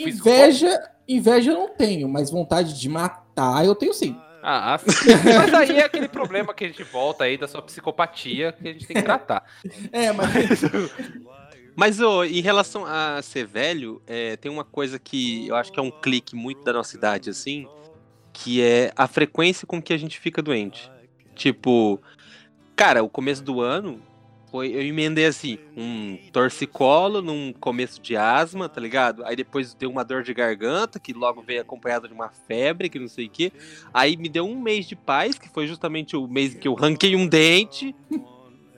[0.00, 4.16] Inveja, inveja eu não tenho, mas vontade de matar eu tenho sim.
[4.42, 4.80] Ah, ah,
[5.38, 8.72] mas aí é aquele problema que a gente volta aí da sua psicopatia que a
[8.72, 9.44] gente tem que tratar.
[9.90, 10.28] É, mas
[11.78, 15.78] Mas ô, em relação a ser velho, é, tem uma coisa que eu acho que
[15.78, 17.68] é um clique muito da nossa idade, assim,
[18.32, 20.90] que é a frequência com que a gente fica doente.
[21.36, 22.02] Tipo,
[22.74, 24.02] cara, o começo do ano
[24.50, 24.68] foi.
[24.74, 29.24] Eu emendei assim, um torcicolo num começo de asma, tá ligado?
[29.24, 32.98] Aí depois deu uma dor de garganta, que logo veio acompanhada de uma febre, que
[32.98, 33.52] não sei o quê.
[33.92, 36.74] Aí me deu um mês de paz, que foi justamente o mês em que eu
[36.74, 37.94] ranquei um dente.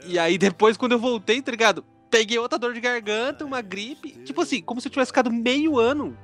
[0.06, 1.84] E aí depois, quando eu voltei, tá ligado?
[2.10, 4.12] Peguei outra dor de garganta, uma gripe.
[4.24, 6.16] Tipo assim, como se eu tivesse ficado meio ano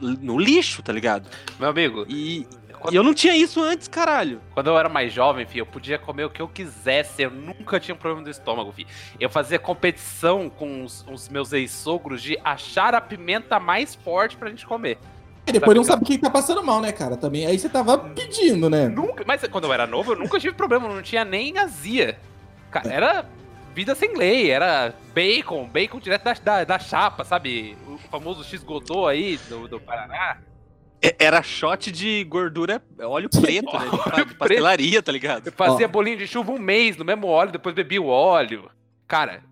[0.00, 1.28] no lixo, tá ligado?
[1.58, 2.46] Meu amigo, E,
[2.90, 4.40] e eu não tinha isso antes, caralho.
[4.54, 7.78] quando eu era mais jovem, filho, eu podia comer o que eu quisesse, eu nunca
[7.80, 8.88] tinha um problema do estômago, filho.
[9.18, 14.48] Eu fazia competição com os, os meus ex-sogros de achar a pimenta mais forte pra
[14.48, 14.98] gente comer.
[15.44, 17.16] depois não sabe quem tá passando mal, né, cara?
[17.16, 18.88] Também aí você tava pedindo, né?
[18.88, 22.18] Nunca, mas quando eu era novo, eu nunca tive problema, não tinha nem azia.
[22.70, 23.26] Cara, era
[23.74, 27.76] vida sem lei, era bacon, bacon direto da, da, da chapa, sabe?
[27.86, 30.38] O famoso X-Godot aí do, do Paraná.
[31.00, 33.84] É- Era shot de gordura, óleo preto, né?
[33.90, 35.46] De, pa- Óleo de pastelaria, tá ligado?
[35.46, 38.70] Eu fazia bolinho de chuva um mês no mesmo óleo, depois bebi o óleo.
[39.06, 39.42] Cara,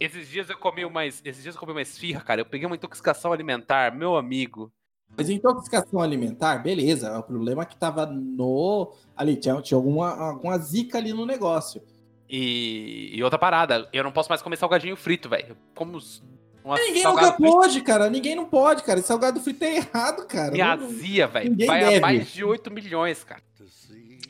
[0.00, 2.40] esses dias eu comi uma, esses dias eu comi uma esfirra, cara.
[2.40, 4.72] Eu peguei uma intoxicação alimentar, meu amigo.
[5.16, 7.16] Mas intoxicação alimentar, beleza.
[7.18, 8.92] O problema é que tava no.
[9.16, 11.80] Ali, tinha, tinha alguma, alguma zica ali no negócio.
[12.28, 15.56] E, e outra parada, eu não posso mais comer salgadinho frito, velho.
[15.74, 16.22] Como os-
[16.66, 18.10] uma Ninguém salgado nunca frito, pode, cara.
[18.10, 18.98] Ninguém não pode, cara.
[18.98, 20.50] Esse salgado frito é errado, cara.
[20.52, 21.50] me azia, velho.
[21.50, 22.00] ninguém Vai a deve.
[22.00, 23.40] mais de 8 milhões, cara.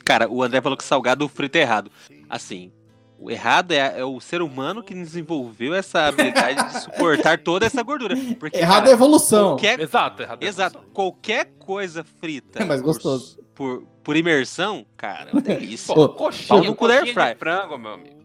[0.05, 1.91] Cara, o André falou que salgado frito é errado.
[2.29, 2.71] Assim,
[3.19, 7.81] o errado é, é o ser humano que desenvolveu essa habilidade de suportar toda essa
[7.83, 8.15] gordura.
[8.39, 9.49] Porque, Errado é cara, evolução.
[9.49, 10.43] qualquer Exato, errado.
[10.43, 10.79] Exato.
[10.93, 12.61] Qualquer coisa frita.
[12.61, 13.39] É mais por- gostoso.
[13.55, 15.93] Por, por imersão, cara, é uma delícia.
[15.93, 18.17] Pô, pau coxinha, no coxinha de frango, meu amigo.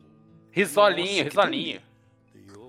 [0.51, 1.81] Risolinho, Nossa, risolinho.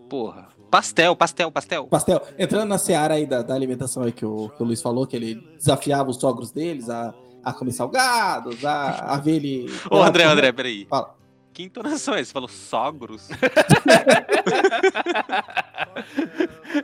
[0.10, 0.48] Porra.
[0.74, 1.86] Pastel, pastel, pastel.
[1.86, 5.06] Pastel, entrando na seara aí da, da alimentação aí que o, que o Luiz falou,
[5.06, 9.72] que ele desafiava os sogros deles a, a comer salgados, a, a ver ele.
[9.88, 10.88] Ô, André, André, peraí.
[10.90, 11.14] Fala.
[11.54, 12.30] Que entonação é essa?
[12.30, 13.30] Você falou sogros?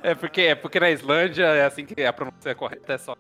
[0.04, 3.16] É porque, é porque na Islândia é assim que a pronúncia correta é só.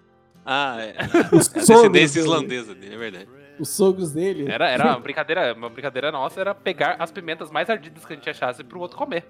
[0.45, 0.95] Ah, é.
[1.35, 3.27] Os É a sogros, descendência dele, islandesa dele, é verdade.
[3.59, 4.49] os sogros dele.
[4.49, 8.15] Era, era uma brincadeira, uma brincadeira nossa era pegar as pimentas mais ardidas que a
[8.15, 9.25] gente achasse pro outro comer.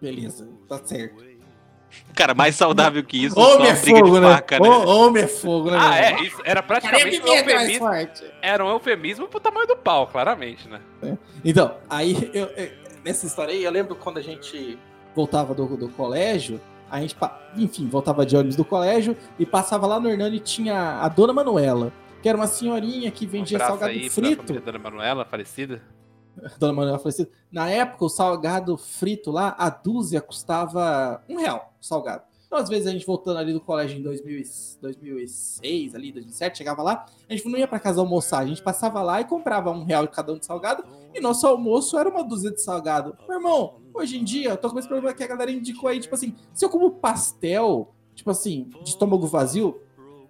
[0.00, 1.30] Beleza, tá certo.
[2.14, 4.32] Cara, mais saudável que isso, Homem é fogo, de né?
[4.34, 4.68] faca, né?
[4.68, 5.76] Homem é fogo, né?
[5.80, 7.88] Ah, é, isso era praticamente um eufemismo.
[8.40, 10.80] Era um eufemismo pro tamanho do pau, claramente, né?
[11.44, 12.70] Então, aí, eu- eu-
[13.04, 14.78] nessa história aí, eu lembro quando a gente
[15.16, 17.16] voltava do, do colégio, a gente,
[17.56, 21.32] enfim, voltava de ônibus do colégio e passava lá no Hernani e tinha a Dona
[21.32, 24.52] Manuela, que era uma senhorinha que vendia um salgado aí pra frito.
[24.52, 25.82] da Dona Manuela, falecida.
[26.58, 27.30] Dona Manuela falecida.
[27.50, 32.22] Na época, o salgado frito lá, a dúzia custava um real, salgado.
[32.46, 34.44] Então, às vezes, a gente voltando ali do colégio em 2000 e-
[34.80, 39.00] 2006, ali, 2007, chegava lá, a gente não ia pra casa almoçar, a gente passava
[39.02, 42.24] lá e comprava um real de cada um de salgado, e nosso almoço era uma
[42.24, 43.16] dúzia de salgado.
[43.28, 46.00] Meu irmão, hoje em dia, eu tô com esse problema que a galera indicou aí,
[46.00, 49.80] tipo assim, se eu como pastel, tipo assim, de estômago vazio,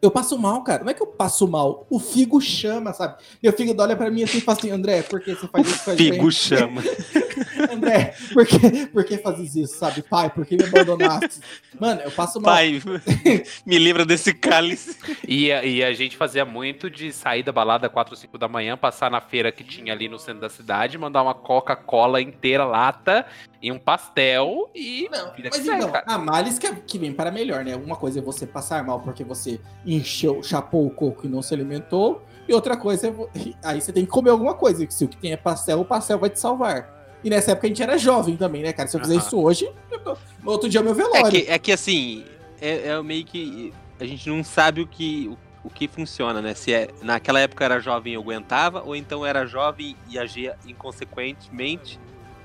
[0.03, 0.83] eu passo mal, cara.
[0.83, 3.17] Não é que eu passo mal, o figo chama, sabe?
[3.43, 5.85] Meu figo olha pra mim assim e fala assim, André, por que você faz isso
[5.85, 6.13] com a gente?
[6.13, 6.83] Figo chama.
[7.73, 10.03] André, por que, por que fazes isso, sabe?
[10.03, 11.41] Pai, por que me abandonaste?
[11.79, 12.55] Mano, eu passo mal.
[12.55, 12.81] Pai,
[13.67, 14.97] me livra desse cálice.
[15.27, 18.49] E, a- e a gente fazia muito de sair da balada 4 ou 5 da
[18.49, 22.65] manhã, passar na feira que tinha ali no centro da cidade, mandar uma Coca-Cola inteira,
[22.65, 23.27] lata,
[23.63, 25.09] e um pastel e.
[25.11, 26.05] Não, mas segue, então, cara.
[26.07, 27.77] há males que, que vem para melhor, né?
[27.77, 31.53] Uma coisa é você passar mal porque você encheu, chapou o coco e não se
[31.53, 33.15] alimentou, e outra coisa é.
[33.63, 35.85] Aí você tem que comer alguma coisa, que se o que tem é pastel, o
[35.85, 36.99] pastel vai te salvar.
[37.23, 38.89] E nessa época a gente era jovem também, né, cara?
[38.89, 41.31] Se eu fizer isso hoje, eu tô- no outro dia é meu É velório.
[41.31, 42.25] que, é que assim,
[42.61, 43.75] é, é meio que.
[44.01, 46.55] A gente não sabe o que, o, o que funciona, né?
[46.55, 52.01] Se é, naquela época era jovem e aguentava, ou então era jovem e agia inconsequentemente.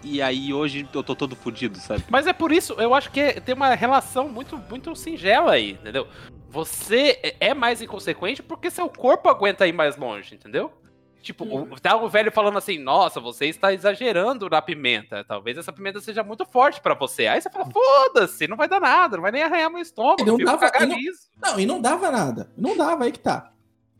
[0.07, 2.03] E aí hoje eu tô todo fudido, sabe?
[2.09, 5.71] Mas é por isso, eu acho que é- tem uma relação muito, muito singela aí,
[5.71, 6.07] entendeu?
[6.49, 10.71] Você é- é mais inconsequente porque seu corpo aguenta ir mais longe, entendeu?
[11.23, 15.23] Tipo, o- tá o velho falando assim, nossa, você está exagerando na pimenta.
[15.23, 17.25] Talvez essa pimenta seja muito forte pra você.
[17.25, 20.25] Aí você fala, foda-se, não vai dar nada, não vai nem arranhar meu estômago, E
[20.25, 21.19] não filho, dava- cagar e não- liso.
[21.41, 22.51] Não, e não dava nada.
[22.55, 23.51] Não dava, aí que tá.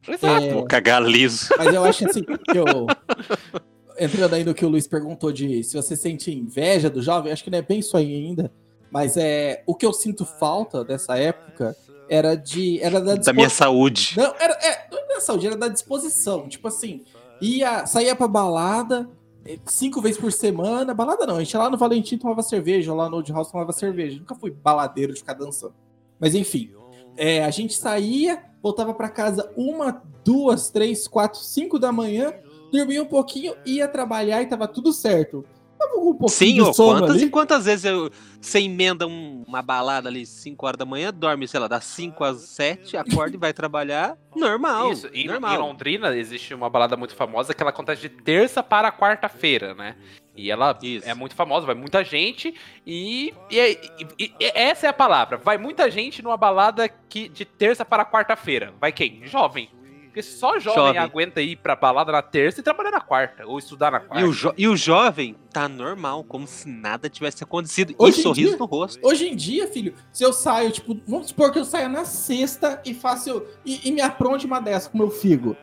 [0.08, 0.46] Exato.
[0.46, 1.50] É, Vou cagar liso.
[1.58, 2.66] Mas eu acho assim, que eu.
[3.98, 7.44] Entrando aí no que o Luiz perguntou de se você sente inveja do jovem, acho
[7.44, 8.52] que não é bem isso aí ainda.
[8.92, 11.76] Mas é o que eu sinto falta dessa época
[12.10, 12.80] era de.
[12.82, 14.14] Era da, Da minha saúde.
[14.18, 16.48] Não, era, é, não era saúde, era da disposição.
[16.48, 17.04] Tipo assim,
[17.42, 19.10] ia, saía pra balada
[19.46, 20.94] eh, cinco vezes por semana.
[20.94, 23.74] Balada não, a gente ia lá no Valentim tomava cerveja, lá no Old House tomava
[23.74, 24.20] cerveja.
[24.20, 25.76] Nunca fui baladeiro de ficar dançando.
[26.20, 26.72] Mas enfim,
[27.18, 32.34] é, a gente saía, voltava pra casa uma, duas, três, quatro, cinco da manhã,
[32.72, 35.46] dormia um pouquinho, ia trabalhar e tava tudo certo.
[35.78, 36.30] Tava com um pouquinho
[36.66, 37.26] Sim, de sono quantas ali.
[37.26, 41.46] e quantas vezes eu, você emenda um- uma balada ali 5 horas da manhã, dorme,
[41.50, 44.18] sei lá, das 5 às 7, acorda e vai trabalhar.
[44.34, 44.92] Normal.
[44.94, 45.60] Isso, e em normal.
[45.60, 49.96] Londrina existe uma balada muito famosa que ela acontece de terça para quarta-feira, né?
[50.38, 51.08] E ela Isso.
[51.08, 52.54] é muito famosa, vai muita gente
[52.86, 55.38] e, e- e- e- e essa é a palavra.
[55.38, 58.74] Vai muita gente numa balada que de terça para quarta-feira.
[58.80, 59.22] Vai quem?
[59.26, 59.70] Jovem.
[60.16, 60.98] Porque só jovem, Jovem.
[60.98, 64.26] aguenta ir pra balada na terça e trabalhar na quarta, ou estudar na E quarta.
[64.26, 67.94] o, jo- e o jovem tá normal, como se nada tivesse acontecido.
[67.98, 69.06] Hoje e em sorriso dia- no rosto.
[69.06, 72.82] Hoje em dia, filho, se eu saio, tipo, vamos supor que eu saia na sexta
[72.86, 73.44] e faço.
[73.66, 75.58] E, e me apronte uma dessa com meu figo.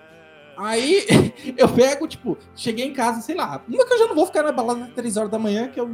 [0.54, 1.06] Aí
[1.56, 3.62] eu pego, tipo, cheguei em casa, sei lá.
[3.66, 5.80] Uma que eu já não vou ficar na balada até 3 horas da manhã, que
[5.80, 5.88] eu.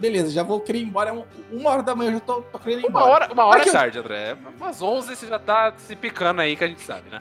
[0.00, 1.14] Beleza, já vou querer ir embora.
[1.14, 3.04] um- Uma hora da manhã eu já tô, tô querendo ir Uma embora.
[3.12, 4.36] hora, uma hora é eu- tarde, André.
[4.56, 7.20] Umas 11 você já tá se picando aí, que a gente sabe, né?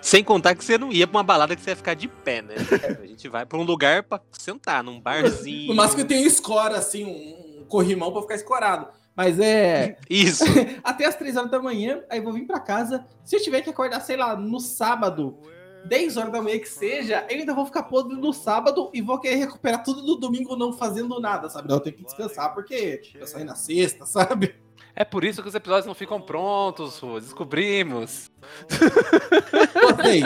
[0.00, 2.42] Sem contar que você não ia pra uma balada que você ia ficar de pé,
[2.42, 2.54] né?
[3.00, 5.68] A gente vai pra um lugar pra sentar, num barzinho.
[5.68, 8.88] No máximo que eu tenho escora, assim, um, corrimão pra ficar escorado.
[9.14, 9.96] Mas é.
[10.08, 10.44] Isso.
[10.82, 13.06] até as 3 horas da manhã, aí vou vir pra casa.
[13.24, 15.38] Se eu tiver que acordar, sei lá, no sábado,
[15.84, 19.18] 10 horas da manhã que seja, eu ainda vou ficar podre no sábado e vou
[19.18, 21.68] querer recuperar tudo no domingo não fazendo nada, sabe?
[21.68, 24.54] Não, eu tenho que descansar porque eu saí na sexta, sabe?
[24.94, 28.30] É por isso que os episódios não ficam prontos, Ru, descobrimos.
[28.68, 30.24] Vocês,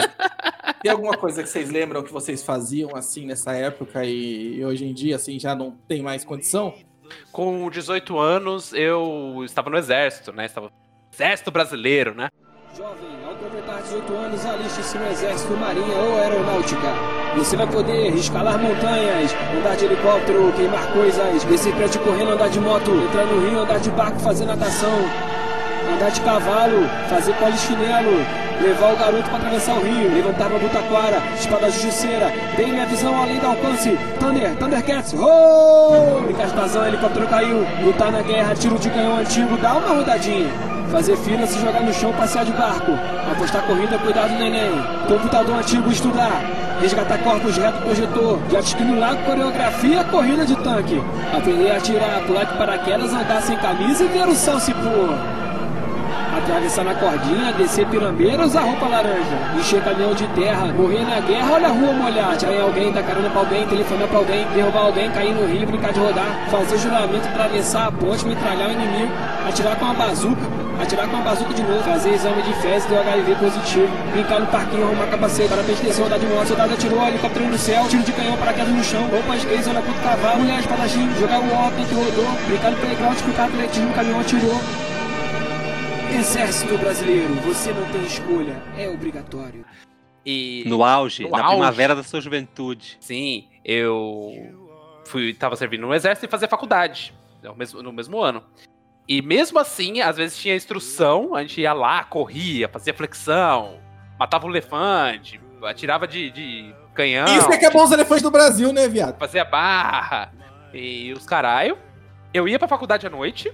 [0.83, 4.85] tem alguma coisa que vocês lembram que vocês faziam assim nessa época e, e hoje
[4.85, 6.75] em dia, assim, já não tem mais condição?
[7.31, 10.47] Com 18 anos, eu estava no exército, né?
[10.47, 10.73] Estava no
[11.13, 12.29] exército brasileiro, né?
[12.77, 17.26] Jovem, ao completar 18 anos, aliste-se no Exército, Marinha ou Aeronáutica.
[17.37, 22.59] Você vai poder escalar montanhas, andar de helicóptero, queimar coisas, descer prédio correndo, andar de
[22.59, 24.99] moto, entrar no rio, andar de barco, fazer natação,
[25.95, 28.25] andar de cavalo, fazer polichinelo,
[28.61, 33.15] levar o garoto para atravessar o rio, levantar uma butaquara, espada justiceira, dei minha visão
[33.23, 36.23] além do alcance, Thunder, Thundercats, oh!
[36.25, 40.51] Brincar de vazão, helicóptero caiu, lutar na guerra, tiro de canhão antigo, dá uma rodadinha.
[40.91, 42.93] Fazer fila, se jogar no chão, passear de barco.
[43.33, 44.71] Apostar corrida, cuidar do neném.
[45.09, 46.41] Computador antigo, estudar.
[46.81, 48.39] Resgatar corpos reto projetor.
[48.81, 51.03] No lago, coreografia, corrida de tanque.
[51.37, 55.46] Aprender a atirar, pular de paraquedas, andar sem camisa e ver o céu se pôr.
[56.37, 59.37] Atravessar na cordinha, descer pirambeira, usar roupa laranja.
[59.59, 62.37] Encher caminhão de terra, morrer na guerra, olha a rua molhar.
[62.45, 65.95] Em alguém, dar carona pra alguém, telefonar pra alguém, derrubar alguém, cair no rio, brincar
[65.95, 66.49] de rodar.
[66.51, 69.13] Fazer juramento, atravessar a ponte, metralhar o inimigo.
[69.49, 70.43] Atirar com uma bazuca,
[70.81, 71.83] atirar com uma bazuca de novo.
[71.83, 73.89] Fazer exame de fezes do HIV positivo.
[74.13, 75.49] Brincar no parquinho, arrumar capacete.
[75.49, 77.89] Parabéns, desceu, andar de moto, soldado atirou, helicóptero no céu.
[77.89, 79.09] Tiro de canhão, paraquedas no chão.
[79.09, 80.41] Roupa gays, olha puto cavalo.
[80.41, 82.29] Mulher espadachim, jogar o óculos dentro rodou.
[82.47, 84.61] Brincar no playground, escutar atletismo, caminhão atirou.
[86.19, 89.65] Exército brasileiro, você não tem escolha, é obrigatório.
[90.25, 91.51] E No auge, No na auge.
[91.57, 92.97] primavera da sua juventude.
[93.01, 94.33] sim, eu
[95.07, 98.43] fui tava servindo no exército e fazia faculdade no mesmo, no mesmo ano.
[99.09, 103.79] E mesmo assim, às vezes tinha instrução, a gente ia lá, corria, fazia flexão,
[104.19, 108.31] matava um elefante, atirava de, de canhão, Isso é que é bom os elefantes do
[108.31, 109.17] Brasil, né, viado?
[109.19, 110.33] fazia barra.
[110.75, 111.79] e os caralho.
[112.35, 113.53] Eu ia pra faculdade à noite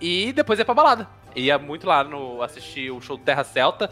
[0.00, 1.08] e depois ia pra balada.
[1.34, 3.90] Ia muito lá no assistir o show do Terra Celta,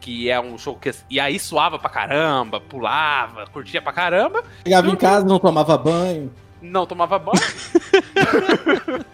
[0.00, 0.92] que é um show que.
[1.10, 4.42] E aí suava pra caramba, pulava, curtia pra caramba.
[4.64, 6.32] Chegava em casa, não tomava banho.
[6.60, 7.40] não tomava banho.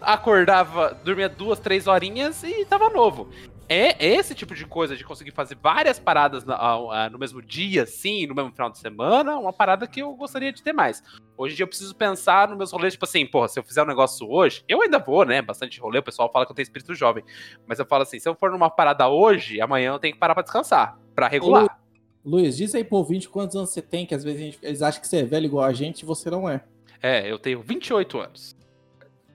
[0.00, 3.28] Acordava, dormia duas, três horinhas e tava novo.
[3.74, 8.26] É esse tipo de coisa de conseguir fazer várias paradas ah, no mesmo dia, sim,
[8.26, 11.02] no mesmo final de semana, uma parada que eu gostaria de ter mais.
[11.38, 13.82] Hoje em dia eu preciso pensar nos meus rolês, tipo assim, porra, se eu fizer
[13.82, 15.40] um negócio hoje, eu ainda vou, né?
[15.40, 17.24] Bastante rolê, o pessoal fala que eu tenho espírito jovem.
[17.66, 20.34] Mas eu falo assim, se eu for numa parada hoje, amanhã eu tenho que parar
[20.34, 21.78] pra descansar, pra regular.
[22.22, 25.00] Luiz, diz aí pro ouvinte quantos anos você tem, que às vezes gente- eles acham
[25.00, 26.62] que você é velho igual a gente e você não é.
[27.02, 28.54] É, eu tenho 28 anos.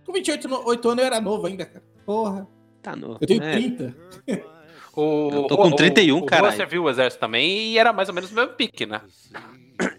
[0.06, 1.84] Com 28 no- 8 anos eu era novo ainda, cara.
[2.06, 2.48] Porra.
[2.88, 3.18] Tá novo.
[3.20, 3.52] Eu tenho É.
[3.52, 3.96] 30.
[4.96, 6.48] O, Eu tô com o- 31, o, caralho.
[6.48, 9.02] O Juan serviu o exército também e era mais ou menos o mesmo pique, né?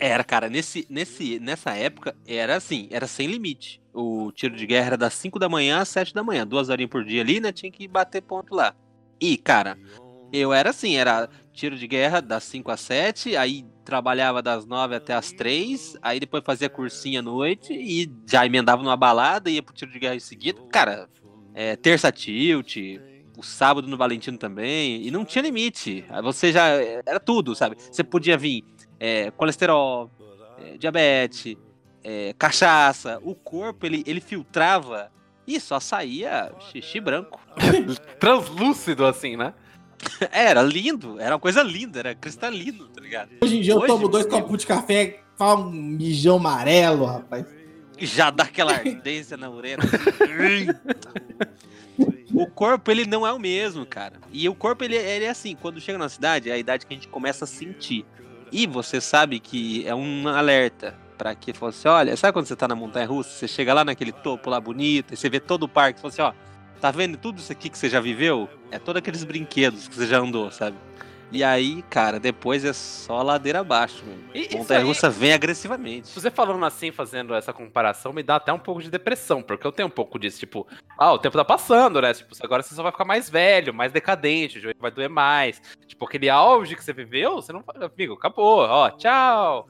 [0.01, 3.81] Era, cara, nesse, nesse, nessa época era assim, era sem limite.
[3.93, 6.91] O tiro de guerra era das 5 da manhã às 7 da manhã, duas horinhas
[6.91, 7.53] por dia ali, né?
[7.53, 8.75] Tinha que bater ponto lá.
[9.21, 9.79] E, cara,
[10.33, 14.95] eu era assim, era tiro de guerra das 5 às 7, aí trabalhava das 9
[14.97, 19.63] até as 3, aí depois fazia cursinho à noite e já emendava numa balada, ia
[19.63, 20.61] pro tiro de guerra em seguida.
[20.71, 21.09] Cara,
[21.59, 22.77] é, terça tilt,
[23.37, 26.05] o sábado no Valentino também, e não tinha limite.
[26.23, 26.69] Você já.
[27.05, 27.77] Era tudo, sabe?
[27.91, 28.65] Você podia vir
[29.01, 30.09] é, colesterol,
[30.65, 31.57] é, diabetes,
[32.05, 33.19] é, cachaça.
[33.25, 35.11] O corpo, ele, ele filtrava
[35.49, 37.41] e só saía xixi branco.
[38.21, 39.53] Translúcido, assim, né?
[40.31, 43.31] Era lindo, era uma coisa linda, era cristalino, tá ligado?
[43.43, 47.58] Hoje em dia eu Hoje, tomo dois copos de café, faz um mijão amarelo, rapaz.
[48.01, 49.83] Já dá aquela ardência na urina.
[52.33, 54.15] o corpo, ele não é o mesmo, cara.
[54.33, 56.95] E o corpo, ele, ele é assim, quando chega na cidade, é a idade que
[56.95, 58.05] a gente começa a sentir.
[58.51, 62.69] E você sabe que é um alerta pra que fosse, olha, sabe quando você tá
[62.69, 65.69] na montanha russa, você chega lá naquele topo lá bonito, e você vê todo o
[65.69, 68.49] parque, você fala assim, ó, tá vendo tudo isso aqui que você já viveu?
[68.71, 70.77] É todos aqueles brinquedos que você já andou, sabe?
[71.31, 74.03] E aí, cara, depois é só ladeira abaixo,
[74.53, 76.09] Montanha russa vem agressivamente.
[76.09, 79.71] Você falando assim, fazendo essa comparação, me dá até um pouco de depressão, porque eu
[79.73, 80.67] tenho um pouco disso, tipo,
[80.97, 82.15] ah, o tempo tá passando, né?
[82.15, 85.61] Tipo, agora você só vai ficar mais velho, mais decadente, o joelho vai doer mais.
[85.87, 87.63] Tipo, aquele auge que você viveu, você não.
[87.95, 89.69] Amigo, acabou, ó, tchau.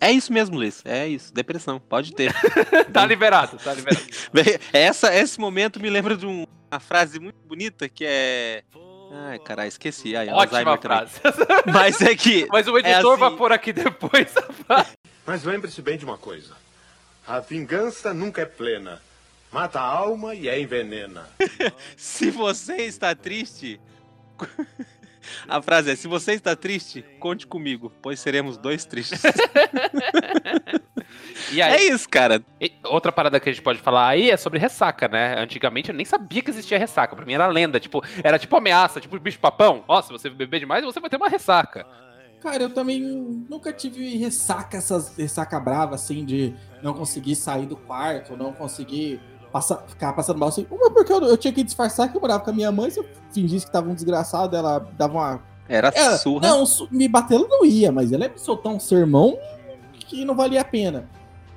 [0.00, 0.82] É isso mesmo, Luiz.
[0.86, 1.34] É isso.
[1.34, 1.78] Depressão.
[1.78, 2.32] Pode ter.
[2.90, 4.06] tá liberado, tá liberado.
[4.72, 8.62] Essa, esse momento me lembra de um- uma frase muito bonita que é.
[9.12, 10.14] Ai, caralho, esqueci.
[10.14, 11.20] Ai, Ótima frase.
[11.72, 12.46] Mas é que.
[12.52, 13.20] Mas o editor assim.
[13.20, 14.92] vai pôr aqui depois a frase.
[15.26, 16.54] Mas lembre-se bem de uma coisa:
[17.26, 19.02] a vingança nunca é plena.
[19.50, 21.28] Mata a alma e a envenena.
[21.96, 23.80] Se você está triste.
[25.48, 29.20] A frase é: se você está triste, conte comigo, pois seremos dois tristes.
[31.52, 32.42] E é aí, isso, cara.
[32.60, 35.38] e outra parada que a gente pode falar aí é sobre ressaca, né?
[35.38, 37.16] Antigamente eu nem sabia que existia ressaca.
[37.16, 39.84] Pra mim era lenda, tipo, era tipo ameaça, tipo bicho papão.
[39.88, 41.86] Ó, se você beber demais, você vai ter uma ressaca.
[42.40, 43.00] Cara, eu também
[43.48, 49.20] nunca tive ressaca, essas ressaca brava, assim, de não conseguir sair do quarto, não conseguir
[49.52, 50.66] passar, ficar passando mal assim.
[50.70, 52.98] Uma porque eu, eu tinha que disfarçar que eu morava com a minha mãe, se
[53.00, 55.42] eu fingisse que tava um desgraçado, ela dava uma.
[55.68, 56.48] Era Ela, surra.
[56.48, 59.38] não, me bater ela não ia, mas ela ia me soltar um sermão
[60.10, 61.08] que não valia a pena.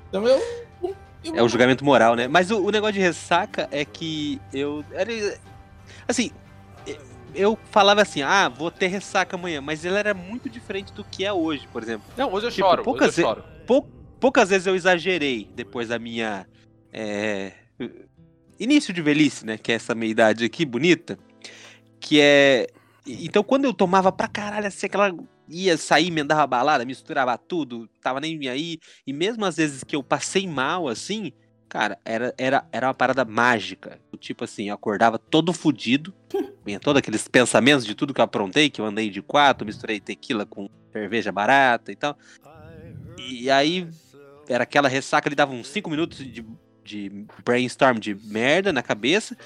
[0.08, 0.40] Então eu.
[0.82, 2.28] eu É o julgamento moral, né?
[2.28, 4.84] Mas o, o negócio de ressaca é que eu.
[4.92, 5.10] Era,
[6.06, 6.30] assim,
[7.34, 11.24] eu falava assim, ah, vou ter ressaca amanhã, mas ele era muito diferente do que
[11.24, 12.06] é hoje, por exemplo.
[12.16, 13.44] Não, hoje eu Tipo, choro, poucas hoje eu choro.
[13.66, 13.88] Pou-
[14.20, 16.46] poucas vezes eu exagerei depois da minha.
[16.92, 17.52] é,
[18.60, 19.58] início de velhice, né?
[19.58, 21.18] Que é essa meia idade aqui, bonita.
[21.98, 22.66] Que é.
[23.06, 25.12] Então, quando eu tomava pra caralho, assim, aquela.
[25.48, 28.78] Ia sair, emendava balada, misturava tudo, tava nem aí.
[29.06, 31.32] E mesmo às vezes que eu passei mal, assim,
[31.68, 34.00] cara, era, era, era uma parada mágica.
[34.18, 36.14] Tipo assim, eu acordava todo fudido.
[36.64, 40.00] Vinha todos aqueles pensamentos de tudo que eu aprontei, que eu andei de quatro, misturei
[40.00, 42.16] tequila com cerveja barata e tal.
[43.18, 43.88] E aí
[44.48, 46.44] era aquela ressaca, ele dava uns 5 minutos de,
[46.84, 49.36] de brainstorm de merda na cabeça.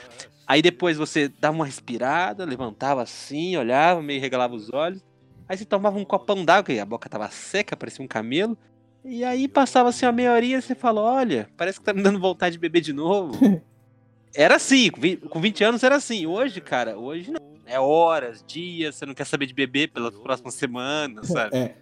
[0.46, 5.02] Aí depois você dava uma respirada, levantava assim, olhava, meio regalava os olhos.
[5.48, 8.56] Aí você tomava um copão d'água, que a boca tava seca, parecia um camelo.
[9.04, 12.02] E aí passava assim uma meia horinha e você falou, olha, parece que tá me
[12.02, 13.32] dando vontade de beber de novo.
[14.34, 16.26] era assim, com vi- com 20 anos era assim.
[16.26, 17.38] Hoje, cara, hoje não.
[17.64, 21.54] É horas, dias, você não quer saber de beber pelas próximas semanas, sabe?
[21.56, 21.74] É.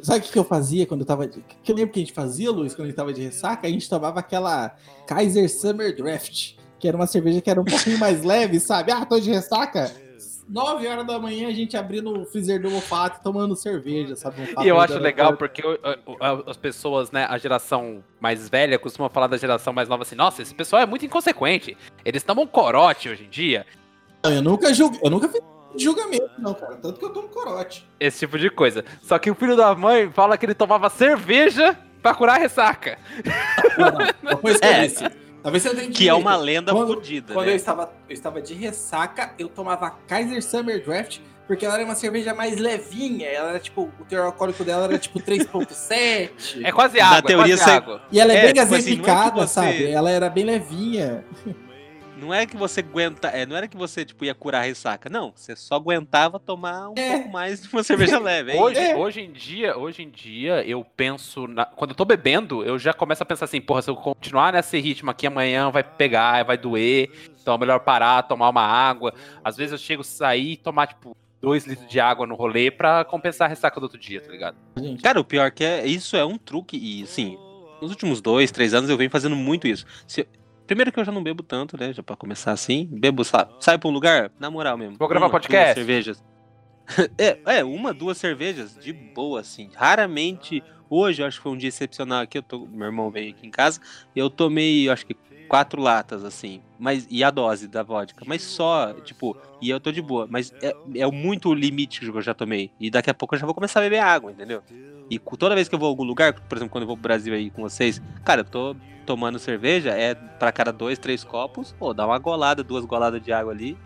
[0.00, 1.26] Sabe o que que eu fazia quando eu tava.
[1.28, 3.66] de- que eu lembro que a gente fazia, Luiz, quando a gente tava de ressaca?
[3.66, 4.74] A gente tomava aquela
[5.06, 8.90] Kaiser Summer Draft, que era uma cerveja que era um pouquinho mais leve, sabe?
[8.90, 9.92] Ah, tô de ressaca.
[10.48, 14.40] 9 horas da manhã a gente abrindo o freezer do Mofato tomando cerveja, sabe?
[14.42, 15.62] Mofato E eu acho legal porque
[16.46, 20.42] as pessoas, né, a geração mais velha costuma falar da geração mais nova assim, nossa,
[20.42, 21.76] esse pessoal é muito inconsequente.
[22.04, 23.66] Eles tomam corote hoje em dia.
[24.22, 25.40] Não, eu nunca julgo, eu nunca fiz
[25.76, 26.76] julgamento, não, cara.
[26.76, 27.88] Tanto que eu tomo corote.
[27.98, 28.84] Esse tipo de coisa.
[29.02, 32.98] Só que o filho da mãe fala que ele tomava cerveja pra curar a ressaca.
[33.78, 34.86] Não, não, foi isso que eu É.
[34.86, 35.04] disse.
[35.44, 37.56] Talvez você não tenha Que é uma lenda Quando- fodida, Quando eu né?
[37.56, 42.32] estava, eu estava de ressaca, eu tomava Kaiser Summer Draft, porque ela era uma cerveja
[42.34, 43.28] mais levinha.
[43.28, 46.64] Ela era tipo, o teor alcoólico dela era tipo 3,7.
[46.64, 48.02] É quase Na água, teoria, é água.
[48.10, 49.90] E ela é, É, bem tipo assim, é que gaseificada, você- sabe?
[49.90, 51.24] Ela era bem levinha.
[52.24, 55.10] Não é que você aguenta, é, não era que você tipo ia curar a ressaca,
[55.10, 57.10] não, você só aguentava tomar um É.
[57.12, 58.52] pouco mais de uma cerveja leve.
[58.52, 58.96] é Hoje, É.
[58.96, 61.46] hoje em dia, hoje em dia, eu penso.
[61.46, 64.52] na- Quando eu tô bebendo, eu já começo a pensar assim, porra, se eu continuar
[64.54, 67.10] nesse ritmo aqui, amanhã vai pegar, vai doer.
[67.42, 69.12] Então é melhor parar, tomar uma água.
[69.44, 72.70] Às vezes eu chego a sair e tomar, tipo, dois litros de água no rolê
[72.70, 74.56] pra compensar a ressaca do outro dia, tá ligado?
[75.02, 77.36] Cara, o pior que é, isso é um truque e assim,
[77.82, 79.84] nos últimos dois, três anos eu venho fazendo muito isso.
[80.06, 80.26] Se-
[80.66, 83.78] primeiro que eu já não bebo tanto, né, já pra começar assim, bebo, sabe, sai
[83.78, 84.96] pra um lugar, na moral mesmo.
[84.98, 85.74] Vou gravar uma, podcast?
[85.74, 86.24] duas cervejas.
[87.18, 89.70] é, é, uma, duas cervejas, de boa, assim.
[89.74, 93.30] Raramente, hoje eu acho que foi um dia excepcional aqui, eu tô, meu irmão veio
[93.30, 93.80] aqui em casa,
[94.14, 95.14] eu tomei, eu acho que
[95.48, 99.92] quatro latas, assim, mas, e a dose da vodka, mas só, tipo, e eu tô
[99.92, 103.14] de boa, mas é, é muito o limite que eu já tomei, e daqui a
[103.14, 104.62] pouco eu já vou começar a beber água, entendeu?
[105.10, 107.02] E toda vez que eu vou a algum lugar, por exemplo, quando eu vou pro
[107.02, 108.74] Brasil aí com vocês, cara, eu tô
[109.06, 113.30] tomando cerveja, é pra cada dois, três copos, pô, dá uma golada, duas goladas de
[113.32, 113.76] água ali,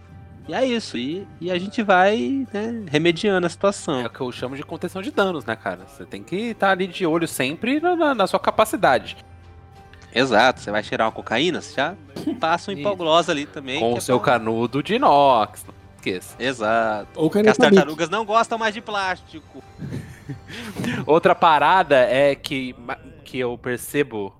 [0.49, 4.05] e é isso, e, e a gente vai, né, remediando a É situação.
[4.05, 5.87] o que eu chamo de contenção de danos, né, cara?
[5.89, 9.17] Você tem que estar ali de olho sempre na, na- na sua capacidade.
[10.15, 11.95] Exato, você vai cheirar uma cocaína, você já
[12.41, 13.79] passa um hipoglose ali também.
[13.81, 15.65] com que o é seu pra- canudo de inox.
[15.67, 16.35] Não esqueça.
[16.39, 17.09] Exato.
[17.17, 19.63] Ou Porque as tartarugas não gostam mais de plástico.
[21.07, 22.75] Outra parada é que,
[23.25, 24.35] que eu percebo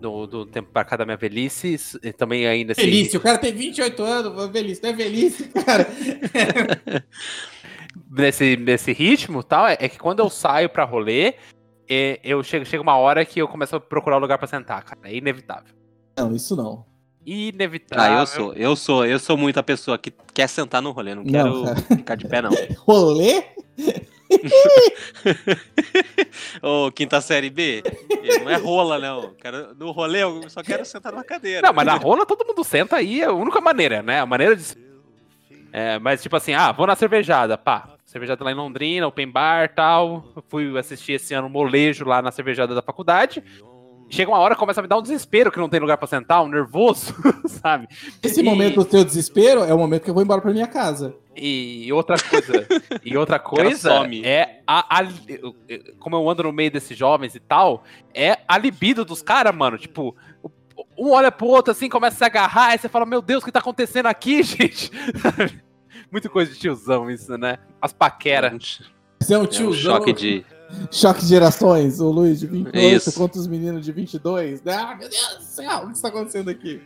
[0.00, 2.82] do, do tempo pra cá da minha velhice, e também ainda assim.
[2.82, 5.86] Velhice, o cara tem 28 anos, velhice, não é velhice, cara.
[8.10, 11.34] nesse, nesse ritmo e tal, é, é que quando eu saio pra rolê,
[11.88, 14.82] é, eu chego, chega uma hora que eu começo a procurar um lugar pra sentar,
[14.84, 15.00] cara.
[15.04, 15.74] É inevitável.
[16.18, 16.84] Não, isso não.
[17.24, 18.04] Inevitável.
[18.04, 21.14] Ah, eu sou, eu sou, eu sou muito a pessoa que quer sentar no rolê,
[21.14, 21.76] não Não, quero cara.
[21.96, 22.50] ficar de pé, não.
[22.86, 23.42] Rolê?
[26.62, 27.82] Ô, quinta série B,
[28.42, 29.34] não é rola, não.
[29.34, 31.66] Quero, no rolê eu só quero sentar numa cadeira.
[31.66, 34.20] Não, mas na rola todo mundo senta aí, é a única maneira, né?
[34.20, 34.64] A maneira de.
[35.72, 37.95] É, mas tipo assim, ah, vou na cervejada, pá.
[38.16, 40.24] Cervejada lá em Londrina, open bar tal.
[40.34, 43.44] Eu Fui assistir esse ano um molejo lá na cervejada da faculdade.
[44.08, 46.42] Chega uma hora começa a me dar um desespero que não tem lugar pra sentar,
[46.42, 47.12] um nervoso,
[47.46, 47.86] sabe?
[48.22, 50.66] Esse E- momento do teu desespero é o momento que eu vou embora pra minha
[50.66, 51.14] casa.
[51.36, 52.66] E outra coisa,
[53.04, 53.92] e outra coisa
[54.24, 55.08] é a, a-
[55.98, 59.76] como eu ando no meio desses jovens e tal, é a libido dos caras, mano.
[59.76, 60.16] Tipo,
[60.96, 63.44] um olha pro outro assim, começa a se agarrar, aí você fala, meu Deus, o
[63.44, 64.90] que tá acontecendo aqui, gente?
[66.16, 67.58] Muito coisa de tiozão isso, né?
[67.78, 68.80] As paqueras.
[69.20, 69.96] Você é um É um tiozão.
[69.96, 70.46] choque de.
[70.90, 73.12] Choque de gerações, o Luiz de 28 Isso.
[73.12, 74.62] contra os meninos de 22.
[74.66, 76.80] Ah, meu Deus do céu, o que está acontecendo aqui?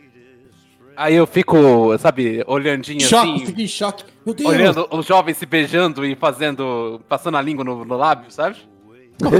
[0.97, 4.03] Aí eu fico, sabe, olhandinho Choque, assim, fiquei em choque.
[4.25, 4.49] Meu Deus!
[4.49, 8.57] olhando os jovens se beijando e fazendo, passando a língua no, no lábio, sabe?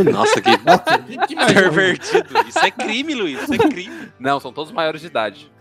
[0.09, 0.51] Nossa, que
[1.27, 2.47] que, que pervertido.
[2.47, 3.43] Isso é crime, Luiz.
[3.43, 4.07] Isso é crime.
[4.17, 5.51] Não, são todos maiores de idade.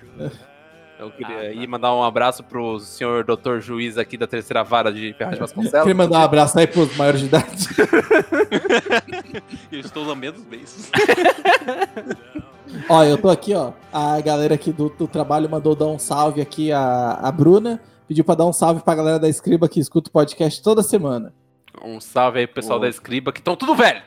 [1.01, 4.93] Eu queria Ah, ir mandar um abraço pro senhor doutor juiz aqui da terceira vara
[4.93, 5.81] de Ferraz de Vasconcelos.
[5.81, 7.47] Queria mandar um abraço aí pros maiores de idade.
[9.73, 10.91] Eu estou lambendo os beijos.
[12.89, 13.73] ó, eu tô aqui, ó.
[13.93, 17.81] A galera aqui do, do trabalho mandou dar um salve aqui, a, a Bruna.
[18.07, 21.33] Pediu pra dar um salve pra galera da Escriba que escuta o podcast toda semana.
[21.83, 24.03] Um salve aí pro pessoal da Escriba, que estão tudo velho.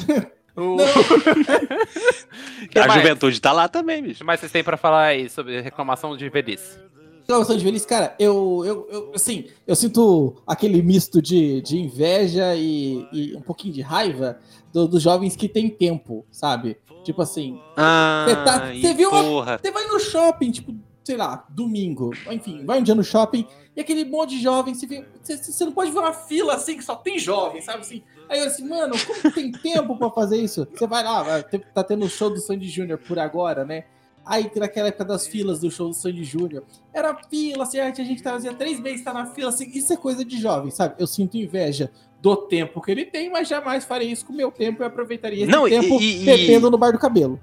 [0.56, 0.76] O-
[2.74, 3.02] A mais?
[3.02, 4.18] juventude tá lá também, O bicho.
[4.18, 6.78] que mais vocês têm pra falar aí sobre reclamação de velhice?
[7.20, 12.54] Reclamação de velhice, cara, eu, eu, eu, assim, eu sinto aquele misto de, de inveja
[12.54, 14.38] e, e um pouquinho de raiva
[14.72, 16.76] do- dos jovens que têm tempo, sabe?
[17.02, 19.58] Tipo assim, Ah, Você tá- você viu uma- porra.
[19.62, 23.46] Você vai no shopping, tipo, sei lá, domingo, enfim, vai um dia no shopping
[23.76, 26.76] e aquele monte de jovem, você, vê, você, você não pode ver uma fila assim
[26.76, 28.02] que só tem jovem, sabe assim?
[28.28, 30.66] Aí eu assim, mano, como que tem tempo pra fazer isso?
[30.72, 31.42] Você vai lá,
[31.74, 33.84] tá tendo o show do Sandy Júnior por agora, né?
[34.26, 36.64] Aí naquela época das filas do show do Sandy Júnior,
[36.94, 40.24] era fila, assim, a gente fazia três meses, tá na fila, assim, isso é coisa
[40.24, 40.94] de jovem, sabe?
[40.98, 41.90] Eu sinto inveja
[42.22, 45.42] do tempo que ele tem, mas jamais farei isso com o meu tempo e aproveitaria
[45.42, 47.38] esse Não, tempo e- e- bebendo no bar do cabelo.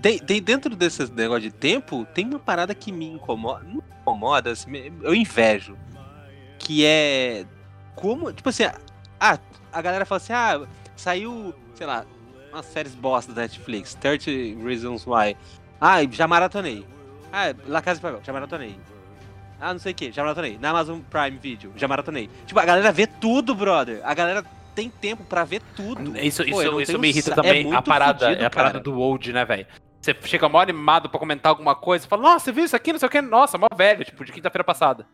[0.00, 3.62] De- de- dentro desse negócio de tempo, tem uma parada que me incomoda.
[3.64, 4.70] Não me incomoda, assim,
[5.02, 5.76] eu invejo.
[6.58, 7.46] que é
[7.96, 8.64] como, tipo assim,
[9.18, 9.38] ah,
[9.72, 10.60] a galera fala assim, ah,
[10.94, 12.04] saiu, sei lá,
[12.52, 14.30] umas séries bosta da Netflix, 30
[14.62, 15.36] Reasons Why.
[15.80, 16.84] Ah, já maratonei.
[17.32, 18.76] Ah, La Casa de Papel, já maratonei.
[19.58, 20.58] Ah, não sei o que, já maratonei.
[20.60, 22.28] Na Amazon Prime Video, já maratonei.
[22.46, 24.00] Tipo, a galera vê tudo, brother.
[24.04, 24.44] A galera
[24.74, 26.14] tem tempo pra ver tudo.
[26.18, 27.60] Isso, Pô, isso, isso me irrita sa- é também.
[27.62, 28.84] a muito parada, fudido, é a parada cara.
[28.84, 29.66] do old, né, velho?
[30.00, 32.92] Você chega mó animado pra comentar alguma coisa e fala, nossa, você viu isso aqui,
[32.92, 35.06] não sei o que, nossa, mó velho, tipo, de quinta-feira passada.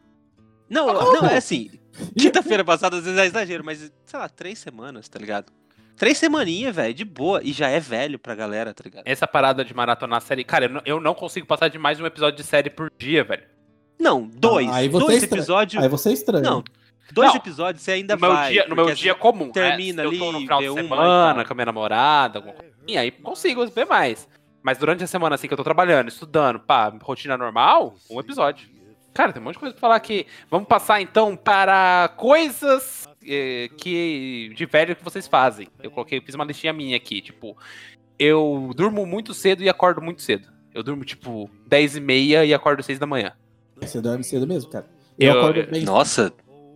[0.68, 1.70] Não, não, é assim.
[2.16, 5.52] Quinta-feira passada às vezes é exagero, mas, sei lá, três semanas, tá ligado?
[5.96, 7.40] Três semaninhas, velho, de boa.
[7.42, 9.02] E já é velho pra galera, tá ligado?
[9.06, 12.06] Essa parada de maratonar série, cara, eu não, eu não consigo passar de mais um
[12.06, 13.44] episódio de série por dia, velho.
[13.98, 14.68] Não, dois.
[14.68, 15.40] Ah, aí você dois é estranho.
[15.40, 15.82] episódios.
[15.82, 16.44] Aí você é estranho.
[16.44, 16.62] Não,
[17.12, 17.36] dois Não.
[17.36, 18.52] episódios você ainda no meu vai.
[18.52, 19.50] dia, no porque meu dia comum.
[19.50, 20.08] termina né?
[20.10, 22.72] Se eu tô ali, no final de semana com a minha namorada, alguma coisa.
[22.86, 24.28] E aí consigo ver mais.
[24.66, 28.68] Mas durante a semana, assim, que eu tô trabalhando, estudando, pá, rotina normal, um episódio.
[29.14, 30.26] Cara, tem um monte de coisa pra falar aqui.
[30.50, 35.68] Vamos passar então para coisas eh, que de velho que vocês fazem.
[35.80, 37.56] Eu coloquei, fiz uma listinha minha aqui, tipo,
[38.18, 40.48] eu durmo muito cedo e acordo muito cedo.
[40.74, 43.34] Eu durmo, tipo, 10 e meia e acordo 6 da manhã.
[43.76, 44.86] Você dorme cedo mesmo, cara.
[45.16, 45.84] Eu, Eu- acordo bem.
[45.84, 46.32] Nossa,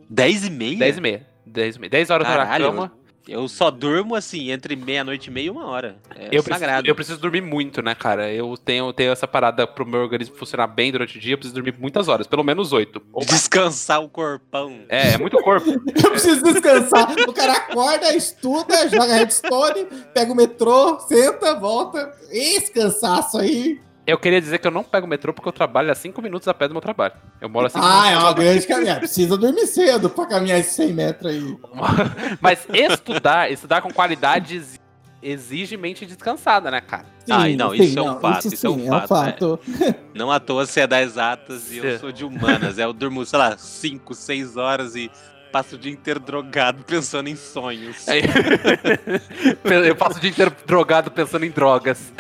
[0.08, 0.78] dez e meia?
[0.78, 1.26] 10 e meia.
[1.44, 1.90] 10 e meia.
[1.90, 2.92] 10 horas tô na Caralho, cama.
[3.28, 5.96] Eu só durmo assim, entre meia-noite e meia e uma hora.
[6.16, 6.88] É Eu preciso, sagrado.
[6.88, 8.32] eu preciso dormir muito, né, cara?
[8.32, 11.54] Eu tenho, tenho essa parada pro meu organismo funcionar bem durante o dia, eu preciso
[11.54, 13.00] dormir muitas horas, pelo menos oito.
[13.26, 14.80] Descansar o corpão.
[14.88, 15.70] É, é muito corpo.
[16.02, 17.14] Eu preciso descansar.
[17.28, 22.12] o cara acorda, estuda, joga redstone, pega o metrô, senta, volta.
[22.30, 23.80] Esse cansaço aí.
[24.10, 26.48] Eu queria dizer que eu não pego o metrô porque eu trabalho a 5 minutos
[26.48, 27.14] a pé do meu trabalho.
[27.40, 28.98] Eu moro a 5 Ah, é uma grande caminhada.
[28.98, 31.56] Precisa dormir cedo pra caminhar esses 100 metros aí.
[32.40, 34.80] Mas estudar, estudar com qualidade exi-
[35.22, 37.06] exige mente descansada, né, cara?
[37.30, 39.60] Ah, não, isso é um fato, isso é um sim, fato,
[40.12, 41.86] Não à toa você é das exatas e Sim.
[41.86, 42.78] eu sou de humanas.
[42.78, 45.08] É, eu durmo, sei lá, 5, 6 horas e
[45.50, 48.08] passo o dia inteiro drogado pensando em sonhos.
[48.08, 48.22] Aí-
[49.86, 52.12] eu passo o dia inteiro drogado pensando em drogas.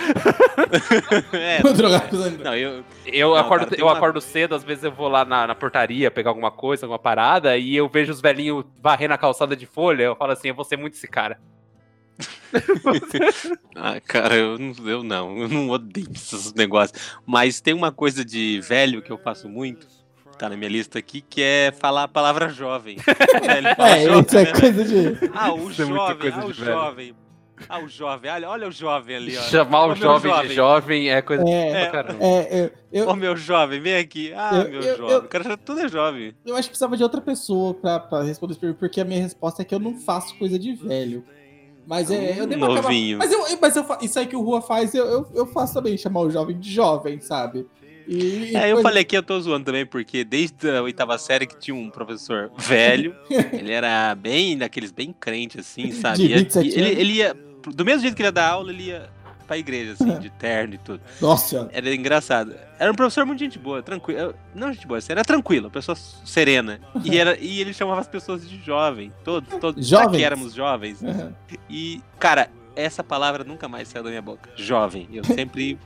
[1.32, 4.62] É, drogar com os não, eu, Eu, Não, acordo, cara, eu uma- acordo cedo, às
[4.64, 8.12] vezes eu vou lá na, na portaria pegar alguma coisa, alguma parada, e eu vejo
[8.12, 11.08] os velhinhos varrendo a calçada de folha, eu falo assim, eu vou ser muito esse
[11.08, 11.38] cara.
[13.74, 17.16] Ah, cara, eu não, eu não, eu não odeio esses negócios.
[17.24, 19.86] Mas tem uma coisa de velho que eu faço muito,
[20.40, 22.96] tá na minha lista aqui, que é falar a palavra jovem.
[23.76, 24.52] Fala É, jovem, isso é né?
[24.60, 25.30] coisa de.
[25.34, 26.72] Ah, o Isso é jovem, coisa ah, o de velho.
[26.72, 27.14] jovem.
[27.68, 29.42] Ah, o jovem, olha, olha o jovem ali, ó.
[29.42, 32.24] Chamar Ô, o meu jovem, de jovem é coisa É, pra caramba.
[32.24, 32.70] é, eu,
[33.02, 34.32] eu, Ô, meu jovem, vem aqui.
[34.34, 35.12] Ah, Eu- meu eu- jovem.
[35.14, 36.34] eu- O cara já tudo é jovem.
[36.46, 39.60] eu acho que precisava de outra pessoa pra, pra responder isso, porque a minha resposta
[39.60, 41.22] é que eu não faço coisa de velho.
[41.86, 43.18] Mas é, eu devo acabar- Novinho.
[43.18, 45.98] Mas, eu, mas eu, isso aí que o Rua faz, eu, eu, eu faço também,
[45.98, 47.66] chamar o jovem de jovem, sabe?
[48.10, 51.46] E, É, eu coisa- falei aqui, eu tô zoando também, porque desde a oitava série
[51.46, 53.14] que tinha um professor velho,
[53.52, 56.18] ele era bem, daqueles bem crente, assim, sabe?
[56.18, 57.36] De Ia- 27 ele, ele ia,
[57.74, 59.08] do mesmo jeito que ele ia dar aula, ele ia
[59.46, 61.00] pra igreja, assim, de terno e tudo.
[61.20, 61.68] Nossa.
[61.72, 62.54] Era engraçado.
[62.78, 64.34] Era um professor muito gente boa, tranquilo.
[64.54, 66.80] Não gente boa, assim, era tranquilo, pessoa serena.
[67.04, 69.86] E, era, e ele chamava as pessoas de jovem, todos, todos.
[69.86, 70.16] Jovens?
[70.16, 71.02] que éramos jovens.
[71.02, 71.32] Aham.
[71.68, 74.48] E, cara, essa palavra nunca mais saiu da minha boca.
[74.56, 75.08] Jovem.
[75.12, 75.76] Eu sempre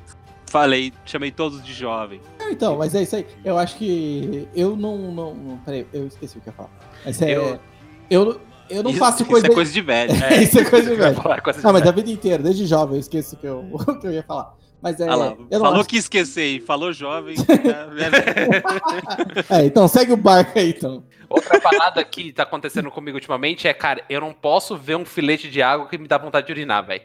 [0.55, 2.21] falei, chamei todos de jovem.
[2.39, 3.27] Não, Então, mas é isso aí.
[3.45, 4.97] Eu acho que eu não.
[5.13, 6.71] não, não peraí, eu esqueci o que eu ia falar.
[7.05, 7.37] Mas é.
[7.37, 7.59] Eu-
[8.09, 8.41] Eu,
[8.71, 9.47] eu, não isso, faço isso coisa.
[9.47, 10.13] é coisa de velho.
[10.25, 11.21] É, isso é coisa de velho.
[11.43, 13.99] coisa de Não, mas a vida inteira, desde jovem, eu esqueci o que eu, o
[13.99, 14.55] que eu ia falar.
[14.81, 15.05] Mas é.
[15.05, 17.35] Olha lá, eu não falou acho- que esquecer e falou jovem.
[17.49, 18.15] é velho.
[19.51, 21.03] É, então segue o barco aí, então.
[21.29, 25.51] Outra parada que tá acontecendo comigo ultimamente é, cara, eu não posso ver um filete
[25.51, 27.03] de água que me dá vontade de urinar, velho.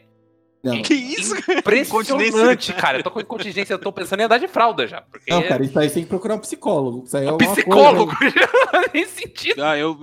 [0.62, 1.34] Não, que isso?
[1.50, 2.98] Impressionante, cara.
[2.98, 5.00] Eu tô com incontinência, eu tô pensando em andar de fralda já.
[5.02, 7.04] Porque não, cara, isso aí você tem que procurar um psicólogo.
[7.06, 8.34] Isso aí é um psicólogo coisa-
[8.72, 9.64] não tem sentido.
[9.64, 9.98] Ah, eu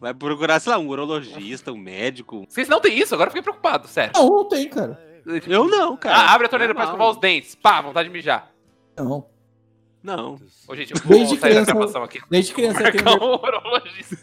[0.00, 2.46] vai procurar, sei lá, um urologista, um médico.
[2.48, 4.12] Vocês não tem isso, agora eu fiquei preocupado, sério.
[4.16, 4.98] Não, não tem, cara.
[5.46, 6.16] Eu não, cara.
[6.16, 7.54] Ah, abre a torneira pra escovar os dentes.
[7.54, 8.50] Pá, vontade de mijar.
[8.96, 9.26] Não.
[10.02, 10.38] Não.
[10.66, 12.20] Ô, gente, eu vou Desde sair da criança- gravação aqui.
[12.30, 13.04] Desde criança eu tenho.
[13.22, 14.16] Um urologista.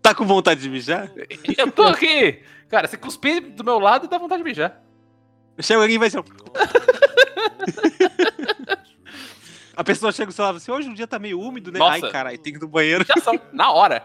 [0.00, 1.10] Tá com vontade de mijar?
[1.58, 2.40] Eu tô aqui.
[2.68, 4.80] Cara, se cuspir do meu lado, dá vontade de mijar.
[5.58, 6.22] Chega alguém e vai ser.
[9.76, 11.78] A pessoa chega e fala assim: hoje o dia tá meio úmido, né?
[11.78, 12.06] Nossa.
[12.06, 13.04] Ai, caralho, tem que ir no banheiro.
[13.08, 14.04] Mijação, na hora.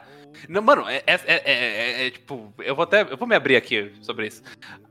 [0.50, 3.02] Não, mano, é, é- é- é- é, tipo, eu vou até.
[3.02, 4.44] Eu vou me abrir aqui sobre isso.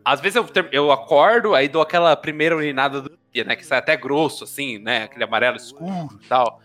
[0.05, 3.55] Às vezes eu, eu acordo, aí dou aquela primeira urinada do dia, né?
[3.55, 5.05] Que sai até grosso, assim, né?
[5.05, 6.61] Aquele amarelo escuro e tal.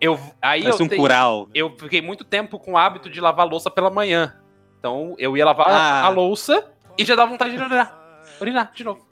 [0.00, 1.48] Eu, aí Parece eu, um tenho- cural.
[1.54, 4.36] eu fiquei muito tempo com o hábito de lavar a louça pela manhã.
[4.78, 6.04] Então eu ia lavar Ah.
[6.04, 7.98] a louça e já dava vontade de urinar.
[8.40, 9.07] Urinar, de novo.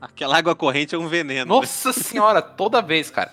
[0.00, 1.46] Aquela água corrente é um veneno.
[1.54, 3.32] Nossa senhora, toda vez, cara.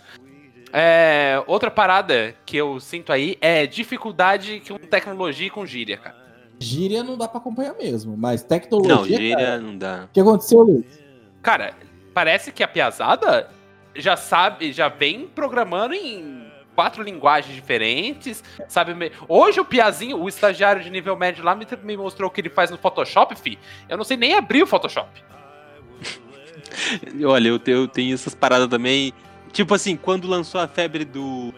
[0.73, 6.15] É, outra parada que eu sinto aí é dificuldade com tecnologia e com gíria, cara.
[6.59, 9.17] Gíria não dá pra acompanhar mesmo, mas Não, tecnologia.
[9.17, 10.05] gíria cara, não dá.
[10.05, 10.99] O que aconteceu, Luiz?
[11.41, 11.73] Cara,
[12.13, 13.49] parece que a piazada
[13.95, 16.45] já sabe, já vem programando em
[16.75, 19.11] quatro linguagens diferentes, sabe?
[19.29, 22.49] Hoje o Piazinho, o estagiário de nível médio lá, me, me mostrou o que ele
[22.49, 23.57] faz no Photoshop, fi.
[23.87, 25.23] Eu não sei nem abrir o Photoshop.
[27.25, 29.13] Olha, eu, te- eu tenho essas paradas também.
[29.51, 31.53] Tipo assim, quando lançou a febre do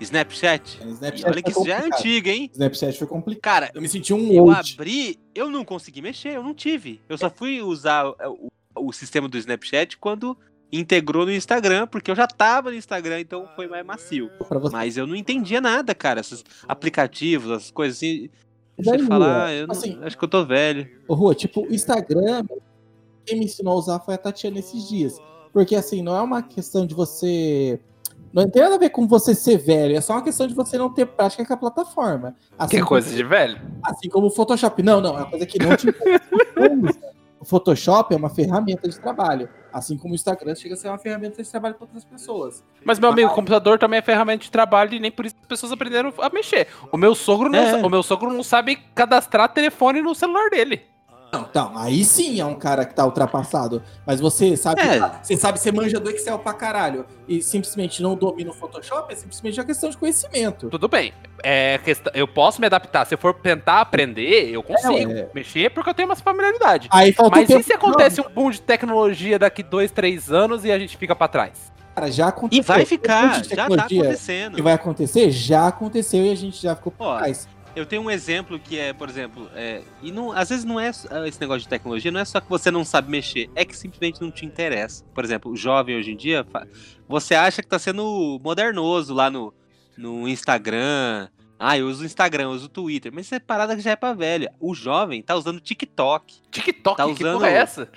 [0.00, 0.80] Snapchat.
[0.82, 2.50] É, Snapchat olha que isso já é antigo, hein?
[2.52, 3.42] Snapchat foi complicado.
[3.42, 4.72] Cara, Eu me senti um eu old.
[4.74, 7.00] abri, eu não consegui mexer, eu não tive.
[7.08, 10.36] Eu só fui usar o, o sistema do Snapchat quando
[10.72, 14.30] integrou no Instagram, porque eu já tava no Instagram, então foi mais macio.
[14.72, 16.20] Mas eu não entendia nada, cara.
[16.20, 18.30] Esses aplicativos, as coisas assim.
[18.78, 20.88] Você fala, ah, eu não- assim, acho que eu tô velho.
[21.06, 22.44] Ô, Rua, tipo, o Instagram,
[23.30, 25.18] quem me ensinou a usar foi a Tatiana esses dias.
[25.52, 27.80] Porque, assim, não é uma questão de você.
[28.32, 30.78] Não tem nada a ver com você ser velho, é só uma questão de você
[30.78, 32.36] não ter prática com a plataforma.
[32.56, 33.60] Assim Que como- coisa de velho.
[33.82, 34.80] Assim como o Photoshop.
[34.84, 35.86] Não, não, é uma coisa que não te.
[37.40, 39.48] O Photoshop é uma ferramenta de trabalho.
[39.72, 42.62] Assim como o Instagram chega a ser uma ferramenta de trabalho para outras pessoas.
[42.84, 45.46] Mas, meu amigo, o computador também é ferramenta de trabalho e nem por isso as
[45.46, 46.68] pessoas aprenderam a mexer.
[46.92, 47.82] O meu sogro não, É.
[47.82, 50.82] o meu sogro não sabe cadastrar telefone no celular dele.
[51.32, 53.82] Não, então, aí sim é um cara que tá ultrapassado.
[54.04, 54.98] Mas você sabe, É.
[55.22, 59.16] você sabe, você manja do Excel pra caralho e simplesmente não domina o Photoshop, é
[59.16, 60.68] simplesmente uma questão de conhecimento.
[60.68, 61.12] Tudo bem.
[61.42, 63.06] É questão, eu posso me adaptar.
[63.06, 66.88] Se eu for tentar aprender, eu consigo É, mexer porque eu tenho uma familiaridade.
[66.90, 67.60] Aí falta Mas tempo.
[67.60, 71.14] e se acontece um boom de tecnologia daqui dois, três anos e a gente fica
[71.14, 71.70] pra trás?
[71.94, 72.62] Cara, já aconteceu.
[72.62, 74.54] E vai ficar, já tá acontecendo.
[74.56, 77.48] que vai acontecer, já aconteceu e a gente já ficou por trás.
[77.76, 80.90] Eu tenho um exemplo que é, por exemplo, é, e não, às vezes não é
[81.10, 83.76] ah, esse negócio de tecnologia, não é só que você não sabe mexer, é que
[83.76, 85.04] simplesmente não te interessa.
[85.14, 86.44] Por exemplo, o jovem hoje em dia,
[87.08, 89.54] você acha que tá sendo modernoso lá no,
[89.96, 91.28] no Instagram.
[91.62, 93.90] Ah, eu uso o Instagram, eu uso o Twitter, mas isso é parada que já
[93.92, 94.52] é pra velha.
[94.58, 96.40] O jovem tá usando TikTok.
[96.50, 97.88] TikTok, Tá que usando- porra é essa?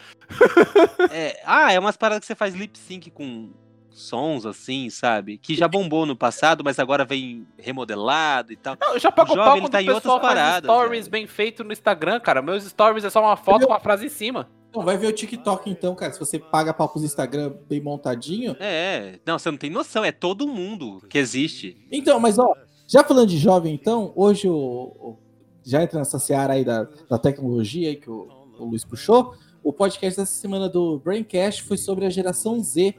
[1.11, 3.51] É, ah, é umas paradas que você faz lip sync com
[3.93, 5.37] sons assim, sabe?
[5.37, 8.75] Que já bombou no passado, mas agora vem remodelado e tal.
[8.79, 10.69] Não, eu já pago O jovem, pau quando tá o em pessoal outras faz paradas,
[10.71, 11.11] stories velho.
[11.11, 12.41] bem feito no Instagram, cara.
[12.41, 14.49] Meus stories é só uma foto com a frase em cima.
[14.69, 16.11] Então, vai ver o TikTok então, cara.
[16.11, 18.55] Se você paga pau pros Instagram bem montadinho.
[18.59, 21.77] É, não, você não tem noção, é todo mundo que existe.
[21.91, 22.51] Então, mas ó,
[22.87, 24.53] já falando de jovem, então, hoje o.
[24.55, 25.19] o-
[25.65, 28.27] já entra nessa seara aí da, da tecnologia aí que o,
[28.59, 29.33] o Luiz puxou.
[29.63, 32.93] O podcast dessa semana do Braincast foi sobre a geração Z.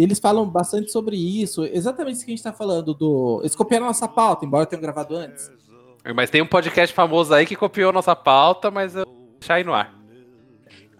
[0.00, 3.40] E eles falam bastante sobre isso, exatamente isso que a gente tá falando do.
[3.42, 5.52] Eles copiaram a nossa pauta, embora tenham gravado antes.
[6.16, 9.64] Mas tem um podcast famoso aí que copiou nossa pauta, mas eu vou deixar aí
[9.64, 9.94] no ar.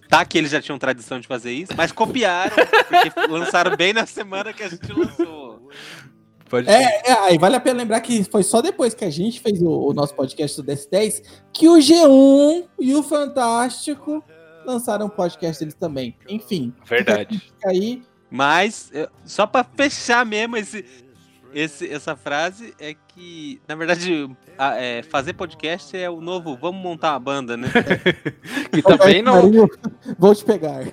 [0.06, 4.04] Tá que eles já tinham tradição de fazer isso, mas copiaram, porque lançaram bem na
[4.04, 5.70] semana que a gente lançou.
[6.50, 9.40] Pode É, é, aí vale a pena lembrar que foi só depois que a gente
[9.40, 11.22] fez o, o nosso podcast do DS10
[11.54, 14.22] que o G1 e o Fantástico
[14.66, 16.14] lançaram um podcast deles também.
[16.28, 16.74] Enfim.
[16.84, 17.38] Verdade.
[17.38, 18.09] Fica aí.
[18.30, 18.92] Mas,
[19.24, 20.84] só pra fechar mesmo esse,
[21.52, 26.80] esse- essa frase, é que, na verdade, a- é, fazer podcast é o novo vamos
[26.80, 27.68] montar uma banda, né?
[28.72, 29.34] E também não.
[29.42, 29.68] Marinho,
[30.18, 30.84] Vou te pegar.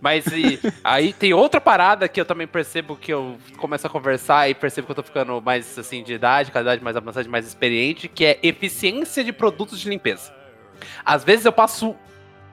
[0.00, 4.48] Mas e, aí tem outra parada que eu também percebo que eu começo a conversar
[4.48, 7.44] e percebo que eu tô ficando mais assim de idade, cada idade mais avançada, mais
[7.48, 10.32] experiente, que é eficiência de produtos de limpeza.
[11.04, 11.96] Às vezes eu passo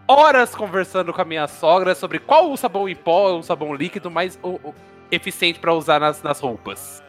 [0.07, 3.73] horas conversando com a minha sogra sobre qual o sabão em pó ou o sabão
[3.73, 4.75] líquido mais o- o-
[5.11, 7.01] eficiente pra usar nas, nas roupas.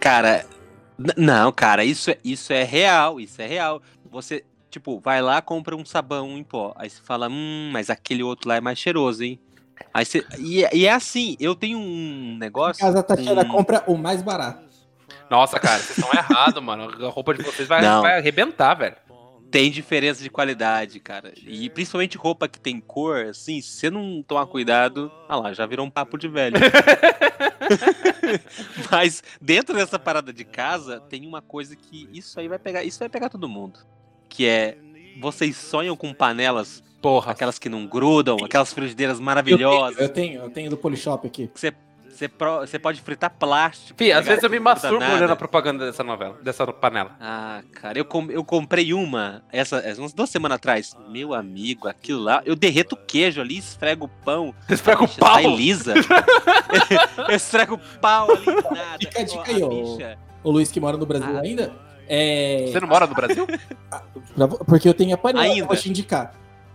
[0.00, 0.46] Cara,
[1.16, 3.82] não, cara, isso é, isso é real, isso é real.
[4.10, 6.72] Você, tipo, vai lá, compra um sabão em pó.
[6.76, 9.38] Aí você fala, hum, mas aquele outro lá é mais cheiroso, hein?
[9.92, 12.80] Aí você, e, é- e é assim, eu tenho um Em negócio.
[12.82, 13.48] casa a Tatiana Hum.
[13.48, 14.64] compra o mais barato.
[15.28, 17.04] Nossa, cara, vocês estão errados, mano.
[17.06, 18.00] A roupa de vocês vai, Não.
[18.00, 18.96] vai arrebentar, velho.
[19.56, 21.32] Tem diferença de qualidade, cara.
[21.46, 25.64] E principalmente roupa que tem cor, assim, se você não tomar cuidado, ah lá, já
[25.64, 26.58] virou um papo de velho.
[28.92, 32.98] Mas dentro dessa parada de casa, tem uma coisa que isso aí vai pegar, isso
[32.98, 33.80] vai pegar todo mundo.
[34.28, 34.76] Que é
[35.22, 37.32] vocês sonham com panelas, Porra.
[37.32, 39.96] aquelas que não grudam, aquelas frigideiras Eu maravilhosas.
[39.96, 41.50] tenho, eu tenho, eu tenho do Polishop aqui.
[41.54, 41.72] Você,
[42.16, 43.96] você, pro- você pode fritar plástico.
[43.98, 47.16] Fih, às vezes eu me gruda masturbo olhando a propaganda dessa novela, dessa panela.
[47.20, 50.96] Ah, cara, eu, com- eu comprei uma, essa, essa- umas duas semanas atrás.
[51.08, 54.54] Meu amigo, aquilo lá, eu derreto o queijo ali, esfrego o pão.
[54.68, 55.34] Esfrega o bicha pau.
[55.34, 55.94] Sai lisa.
[57.28, 58.98] eu esfrego o pau ali, nada.
[59.00, 59.68] Fica a dica aí, ó.
[60.42, 61.40] O Luiz que mora no Brasil Ah.
[61.40, 61.72] ainda.
[62.08, 62.66] É.
[62.70, 63.46] Você não mora no Brasil?
[64.36, 65.66] pra vo- Porque eu tenho a panela Ainda.
[65.66, 66.32] vou te indicar.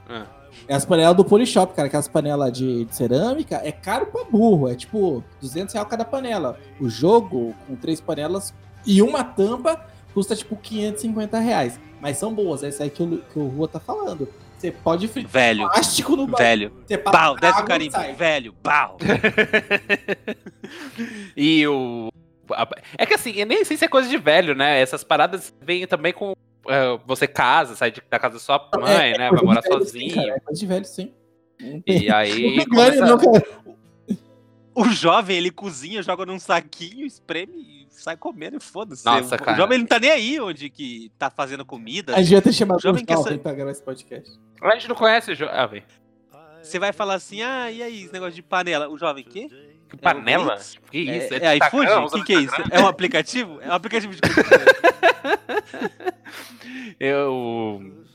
[0.10, 0.26] Ah.
[0.68, 1.88] É as panelas do Polishop, cara.
[1.88, 4.70] Aquelas panelas de, de cerâmica é caro pra burro.
[4.70, 6.60] É tipo 200 reais cada panela.
[6.80, 8.54] O jogo, com três panelas
[8.86, 11.80] e uma tampa, custa tipo 550 reais.
[12.00, 14.28] Mas são boas, é isso aí que o, que o Rua tá falando.
[14.58, 16.72] Você pode fritar Velho, plástico no velho.
[16.86, 17.92] Você passa Pau, desce o carimbo.
[17.94, 18.14] sai.
[18.14, 18.98] Velho, pau.
[21.36, 22.10] E o.
[22.98, 24.80] É que assim, eu nem sei se é coisa de velho, né?
[24.80, 26.34] Essas paradas vêm também com.
[26.68, 29.28] É, você casa, sai de- da casa da sua mãe, É, né?
[29.28, 30.10] é Vai morar velho, sozinho.
[30.10, 31.14] Sim, cara, é de velho, sim.
[31.86, 32.48] E aí.
[32.62, 33.18] engane, começa- não.
[34.74, 39.06] O jovem, ele cozinha, joga num saquinho, espreme e sai comendo e foda-se.
[39.06, 39.58] Nossa, o cara.
[39.58, 42.14] jovem, ele não tá nem aí onde que tá fazendo comida.
[42.14, 44.40] A gente devia ter chamado o Jovem quer jovem sa- pra gravar esse podcast.
[44.62, 45.46] A gente não conhece o jo...
[45.46, 45.70] ah.
[46.64, 48.88] Você vai falar assim, ah, e aí, esse negócio de panela?
[48.88, 49.50] O jovem, quê?
[49.90, 50.56] Que panela?
[50.56, 50.78] Blitz?
[50.90, 51.34] Que isso?
[51.34, 51.68] É, é Instagram?
[51.68, 52.06] iFood?
[52.06, 52.56] O que, que é isso?
[52.72, 53.60] É um aplicativo?
[53.62, 54.66] É um aplicativo de comida.
[57.00, 58.06] Eu.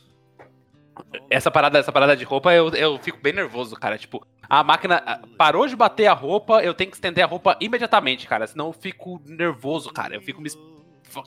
[1.31, 3.99] Essa parada, essa parada de roupa, eu, eu fico bem nervoso, cara.
[3.99, 8.27] Tipo, a máquina parou de bater a roupa, eu tenho que estender a roupa imediatamente,
[8.27, 8.47] cara.
[8.47, 10.15] Senão eu fico nervoso, cara.
[10.15, 10.49] Eu fico me.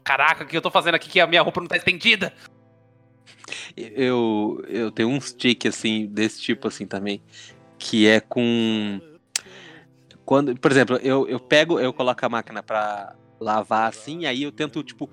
[0.04, 2.34] Caraca, o que eu tô fazendo aqui que a minha roupa não tá estendida?
[3.76, 7.22] eu, eu tenho uns tique assim, desse tipo assim também,
[7.78, 9.00] que é com
[10.26, 14.52] quando, por exemplo, eu, eu pego, eu coloco a máquina pra lavar assim, aí eu
[14.52, 15.10] tento tipo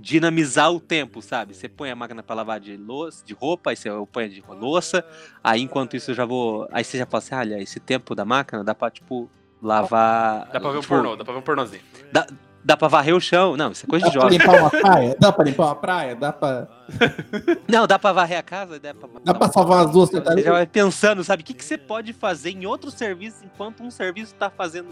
[0.00, 1.54] dinamizar o tempo, sabe?
[1.54, 5.04] Você põe a máquina pra lavar de louça, de roupa, aí você põe de louça,
[5.44, 8.24] aí enquanto isso eu já vou, aí você já fala assim, olha, esse tempo da
[8.24, 9.30] máquina dá pra tipo
[9.62, 11.82] lavar, Dá pra ver um tipo, pornô, dá pra ver um pornozinho.
[12.64, 14.38] dá pra varrer o chão, não, isso é coisa Dá de pra jovem.
[14.38, 15.16] limpar uma praia?
[15.20, 16.16] Dá pra limpar uma praia?
[16.16, 16.68] Dá pra,
[17.68, 20.52] Não, dá pra varrer a casa, dá pra, dá pra salvar as duas Você já
[20.52, 21.42] vai pensando, sabe?
[21.42, 24.88] O que, que você pode fazer em outro serviço enquanto um serviço tá fazendo.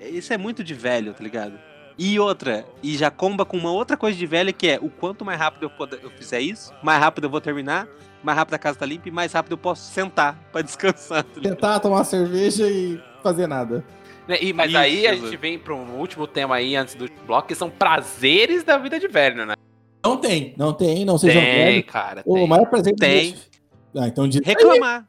[0.00, 1.58] Isso é muito de velho, tá ligado?
[1.98, 5.24] E outra, e já comba com uma outra coisa de velho que é o quanto
[5.24, 7.88] mais rápido eu, poder- eu fizer isso, mais rápido eu vou terminar,
[8.22, 11.24] mais rápido a casa tá limpa e mais rápido eu posso sentar pra descansar.
[11.24, 11.40] tá?
[11.40, 13.84] Tentar tomar cerveja e fazer nada.
[14.28, 17.10] Né, E, mas Isso, aí a gente vem para um último tema aí antes do
[17.26, 19.54] bloco, que são prazeres da vida de velho, né?
[20.04, 21.84] Não tem, não tem, não sejam Tem, velhos.
[21.90, 22.22] cara.
[22.24, 22.46] O tem.
[22.46, 23.34] maior prazer Tem.
[23.96, 25.08] Ah, então diz Reclamar.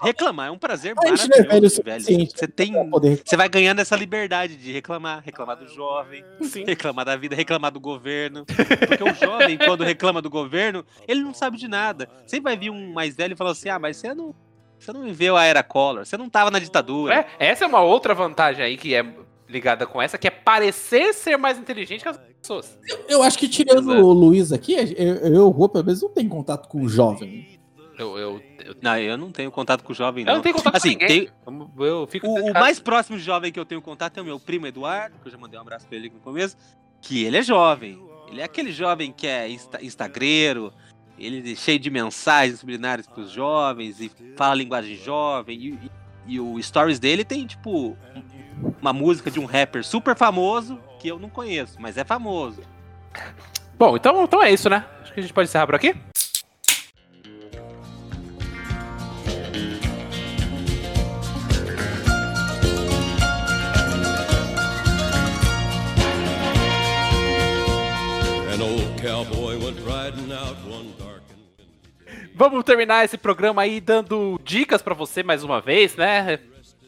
[0.00, 1.70] Reclamar é um prazer A gente é velho velho.
[1.70, 2.72] suficiente Você tem.
[2.72, 3.22] pra poder.
[3.24, 6.64] Você vai ganhando essa liberdade de reclamar, reclamar do jovem, Sim.
[6.64, 8.44] reclamar da vida, reclamar do governo.
[8.44, 12.08] Porque o jovem, quando reclama do governo, ele não sabe de nada.
[12.26, 14.34] Sempre vai vir um mais velho e falar assim: ah, mas você não,
[14.78, 17.14] você não viveu a era Collor, você não tava na ditadura.
[17.14, 19.04] É, essa é uma outra vantagem aí que é
[19.48, 22.78] ligada com essa, que é parecer ser mais inteligente que as pessoas.
[23.08, 24.06] Eu acho que tirando Exato.
[24.06, 27.60] o Luiz aqui, eu, eu, Rô, pelo menos, não tem contato com o jovem.
[27.98, 30.34] Eu, eu, eu, Não, eu não tenho contato com o jovem, eu não.
[30.36, 31.26] não tenho contato Assim, com ninguém.
[31.26, 34.24] tem- Eu, fico O, o mais próximo de jovem que eu tenho contato é o
[34.24, 36.56] meu primo Eduardo, que eu já mandei um abraço pra ele aqui no começo,
[37.00, 38.02] que ele é jovem.
[38.28, 40.72] Ele é aquele jovem que é insta instagreiro,
[41.18, 45.58] ele é cheio de mensagens subliminares pros jovens e fala linguagem jovem.
[45.58, 45.90] E, e-
[46.34, 47.96] e o stories dele tem, tipo, um-
[48.80, 52.62] uma música de um rapper super famoso que eu não conheço, mas é famoso.
[53.78, 54.84] Bom, então, então é isso, né?
[55.02, 55.94] Acho que a gente pode encerrar por aqui.
[72.42, 76.40] Vamos terminar esse programa aí dando dicas pra você mais uma vez, né?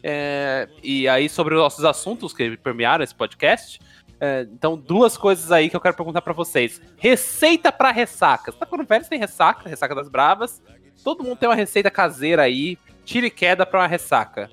[0.03, 3.79] É, e aí sobre os nossos assuntos que permearam esse podcast.
[4.21, 6.83] É, então, duas coisas aí que eu quero perguntar pra vocês.
[6.99, 8.51] Receita pra ressaca.
[8.51, 10.61] Você tá falando velho, você tem ressaca, ressaca das bravas.
[11.05, 14.51] Todo mundo tem uma receita caseira aí, tira e queda pra uma ressaca.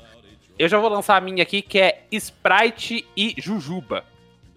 [0.60, 4.06] Eu já vou lançar a minha aqui, que é Sprite e Jujuba.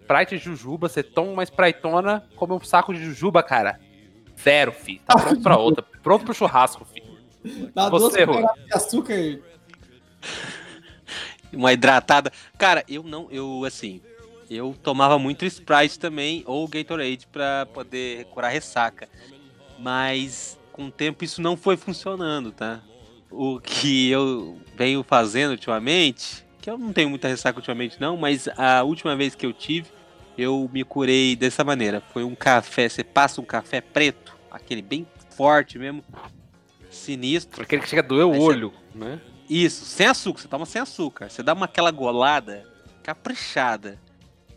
[0.01, 3.79] Sprite e Jujuba, você toma uma Spritona, come um saco de Jujuba, cara.
[4.41, 5.01] Zero, fi.
[5.05, 5.83] Tá pronto pra outra.
[6.03, 7.03] Pronto pro churrasco, fi.
[7.73, 9.15] Dá Você, duas de açúcar.
[11.53, 12.31] Uma hidratada.
[12.57, 14.01] Cara, eu não, eu assim,
[14.49, 19.07] eu tomava muito Sprite também, ou Gatorade pra poder curar ressaca.
[19.79, 22.81] Mas com o tempo isso não foi funcionando, tá?
[23.31, 28.47] O que eu venho fazendo ultimamente, que eu não tenho muita ressaca ultimamente não, mas
[28.57, 29.87] a última vez que eu tive,
[30.37, 32.01] eu me curei dessa maneira.
[32.13, 36.03] Foi um café, você passa um café preto, aquele bem forte mesmo,
[36.89, 37.63] sinistro.
[37.63, 39.19] Aquele que chega a doer o Aí você- olho, né?
[39.49, 41.29] Isso, sem açúcar, você toma sem açúcar.
[41.29, 42.65] Você dá uma aquela golada
[43.03, 43.99] caprichada.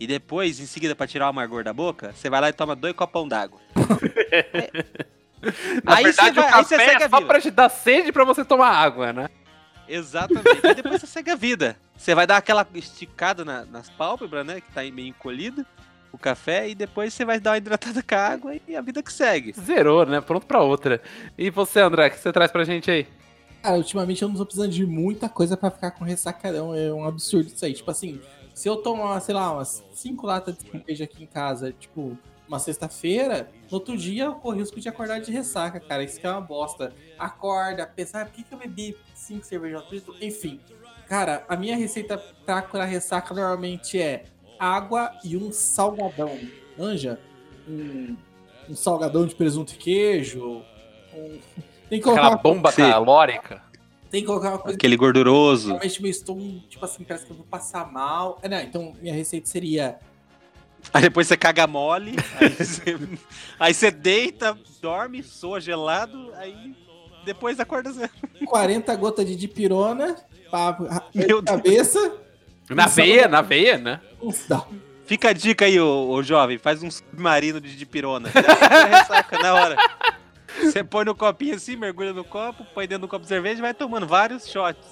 [0.00, 2.74] E depois, em seguida, pra tirar o amargor da boca, você vai lá e toma
[2.76, 3.60] dois copão d'água.
[5.84, 8.44] Na Aí verdade, você vai- o café é só pra te dar sede pra você
[8.44, 9.28] tomar água, né?
[9.88, 10.48] Exatamente.
[10.64, 11.76] e depois você segue a vida.
[11.96, 14.60] Você vai dar aquela esticada na- nas pálpebras, né?
[14.60, 15.64] Que tá aí meio encolhida.
[16.10, 19.02] O café, e depois você vai dar uma hidratada com a água e a vida
[19.02, 19.52] que segue.
[19.52, 20.20] Zerou, né?
[20.22, 21.02] Pronto pra outra.
[21.36, 23.06] E você, André, o que você traz pra gente aí?
[23.62, 26.74] Cara, ultimamente eu não tô precisando de muita coisa pra ficar com ressacadão.
[26.74, 27.74] É um absurdo isso aí.
[27.74, 28.20] Tipo assim,
[28.54, 32.16] se eu tomar, sei lá, umas 5 latas de cerveja aqui em casa, tipo,
[32.48, 36.02] uma sexta-feira, no outro dia eu corro risco de acordar de ressaca, cara.
[36.02, 36.92] Isso que é uma bosta.
[37.18, 39.82] Acorda, pensa, ah, por que, que eu bebi 5 cervejas?
[40.20, 40.60] Enfim.
[41.06, 44.24] Cara, a minha receita pra curar ressaca normalmente é
[44.58, 46.38] água e um salgadão.
[46.78, 47.18] Anja?
[47.68, 48.16] Um,
[48.68, 50.62] um salgadão de presunto e queijo.
[51.14, 51.38] um-
[51.88, 52.82] Tem que colocar Aquela uma bomba Sim.
[52.82, 53.62] calórica.
[54.10, 55.68] tem que colocar uma coisa Aquele gorduroso.
[55.68, 58.38] Realmente meu estômago, tipo assim, parece que eu vou passar mal.
[58.42, 59.98] É, não, então minha receita seria
[60.92, 62.98] Aí depois você caga mole, aí você,
[63.58, 66.74] aí você deita, dorme, soa gelado, aí
[67.24, 68.10] depois acorda zero.
[68.46, 70.16] 40 gotas de dipirona
[70.50, 71.98] pra Meu cabeça.
[72.70, 73.98] Na veia, na veia, né?
[75.06, 78.28] Fica a dica aí, ô, ô jovem, faz um submarino de dipirona.
[78.90, 79.76] Ressaca na hora.
[80.60, 83.62] Você põe no copinho assim, mergulha no copo, põe dentro do copo de cerveja e
[83.62, 84.86] vai tomando vários shots.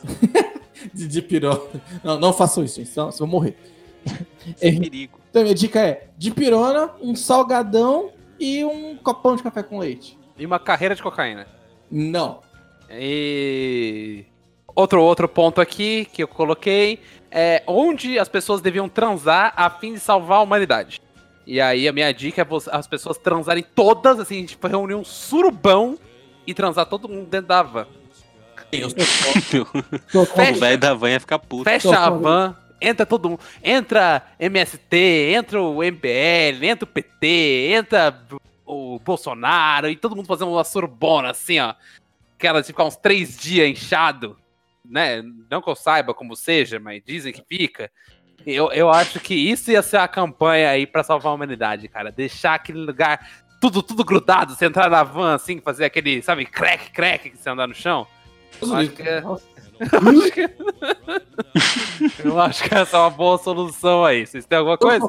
[0.95, 1.61] de dipirona.
[2.03, 3.59] Não, não façam isso, gente, senão vocês vão morrer.
[4.61, 5.19] É, Perigo.
[5.29, 10.17] então minha dica é dipirona, um salgadão e um copão de café com leite.
[10.39, 11.49] E uma carreira de cocaína.
[11.91, 12.41] Não.
[12.89, 14.25] E
[14.75, 17.01] outro outro ponto aqui que eu coloquei
[17.31, 21.03] é onde as pessoas deviam transar a fim de salvar a humanidade.
[21.47, 25.99] E aí a minha dica é as pessoas transarem todas, assim, tipo, reunir um surubão
[26.47, 27.87] e transar todo mundo dentro da van.
[28.73, 29.67] Eu sou
[30.13, 30.59] Tô O Fecha.
[30.59, 31.65] velho da van ia ficar puto.
[31.65, 33.41] Fecha a van, entra todo mundo.
[33.63, 34.97] Entra MST,
[35.35, 38.23] entra o MBL, entra o PT, entra
[38.65, 41.75] o Bolsonaro e todo mundo fazendo uma surubona, assim, ó.
[42.37, 44.37] Aquela de ficar uns três dias inchado,
[44.85, 45.23] né?
[45.51, 47.91] Não que eu saiba como seja, mas dizem que fica.
[48.47, 52.13] Eu, eu acho que isso ia ser a campanha aí pra salvar a humanidade, cara.
[52.13, 53.27] Deixar aquele lugar
[53.61, 57.49] tudo, tudo grudado, você entrar na van, assim, fazer aquele, sabe, crack, crack que você
[57.49, 58.07] andar no chão.
[58.63, 59.23] Eu acho que é-
[62.25, 64.27] Eu acho que essa é uma boa solução aí.
[64.27, 65.07] Vocês têm alguma coisa?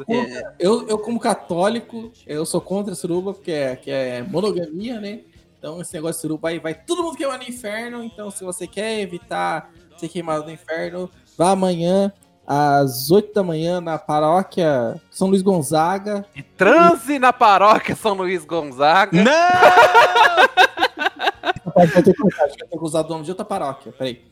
[0.60, 5.22] Eu, eu, como católico, eu sou contra a suruba, porque é, que é monogamia, né?
[5.58, 8.04] Então, esse negócio de suruba aí vai todo mundo queimar no inferno.
[8.04, 12.12] Então, se você quer evitar ser queimado no inferno, vá amanhã,
[12.48, 16.26] às 8 da manhã, na paróquia São Luís Gonzaga.
[16.34, 19.22] E transe na paróquia São Luís Gonzaga.
[19.22, 19.34] Não!
[21.76, 23.92] Vai ter que cortar, acho que eu tenho que usar o nome de outra paróquia.
[23.92, 24.24] Peraí.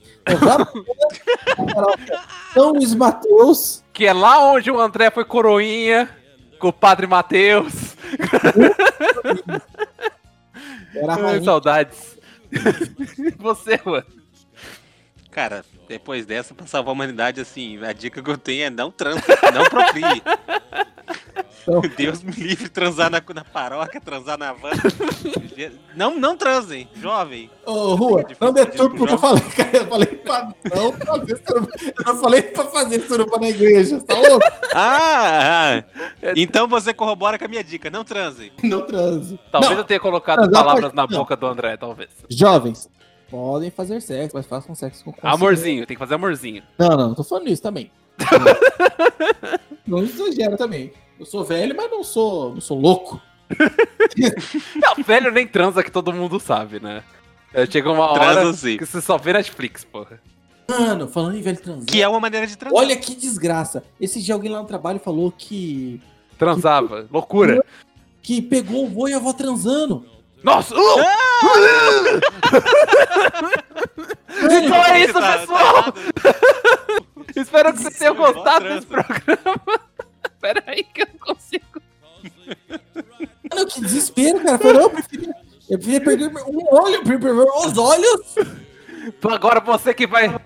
[1.74, 2.20] Paróquia
[2.54, 3.84] São Luís Mateus.
[3.92, 6.10] Que é lá onde o André foi coroinha
[6.58, 7.96] com o Padre Matheus.
[10.96, 12.18] Era saudades.
[13.38, 14.06] Você, mano.
[15.36, 18.90] Cara, depois dessa, pra salvar a humanidade, assim, a dica que eu tenho é não
[18.90, 19.22] transe,
[19.54, 20.24] não procrie.
[21.62, 21.82] Então.
[21.98, 24.70] Deus me livre de transar na, na paróquia, transar na van.
[25.94, 27.52] Não, não transem, jovem.
[27.66, 29.78] Ô, Rua, Difícil não de deturpa o que eu falei, cara.
[29.78, 31.70] Eu falei pra não fazer suruba.
[31.82, 34.48] Eu não falei pra fazer suruba na igreja, tá louco?
[34.74, 35.84] Ah, ah.
[36.36, 38.54] então você corrobora com a minha dica, não transem.
[38.64, 39.38] Não transe.
[39.52, 42.10] Talvez Não, eu tenha colocado Transar palavras na boca do André, talvez.
[42.30, 42.90] Jovens,
[43.36, 45.36] podem fazer sexo, mas façam sexo com consciência.
[45.36, 46.64] Amorzinho, tem que fazer amorzinho.
[46.80, 47.92] Não, não, não tô falando isso também.
[49.86, 50.94] não exagera também.
[51.20, 53.22] Eu sou velho, mas não sou, não sou louco.
[54.76, 57.04] Não, velho nem transa que todo mundo sabe, né?
[57.54, 58.76] É, Chega uma hora Transa sim.
[58.76, 60.20] que você só vê Netflix, porra.
[60.68, 61.86] Mano, falando em velho transar.
[61.86, 62.76] Que é uma maneira de transar.
[62.76, 63.84] Olha que desgraça.
[64.02, 66.02] Esse dia alguém lá no trabalho falou que.
[66.40, 67.08] Transava.
[67.12, 67.64] Loucura.
[68.24, 70.04] que pegou o vô e a avó transando.
[70.46, 70.76] Nossa!
[70.76, 70.80] uh!
[74.30, 75.84] então é isso, Tá- pessoal!
[77.36, 79.62] Espero que vocês tenham gostado desse programa.
[80.40, 81.66] Pera aí que eu não consigo.
[83.52, 84.60] Mano, que desespero, cara.
[84.60, 85.34] Falou, eu preferia,
[85.68, 88.36] eu preferia perder um olho, perder os olhos.
[89.24, 90.40] Agora você que vai.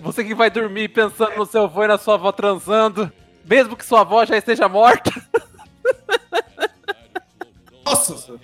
[0.00, 3.12] Você que vai dormir pensando no seu avô e na sua avó transando,
[3.44, 5.12] mesmo que sua avó já esteja morta.
[7.84, 8.40] Nossa,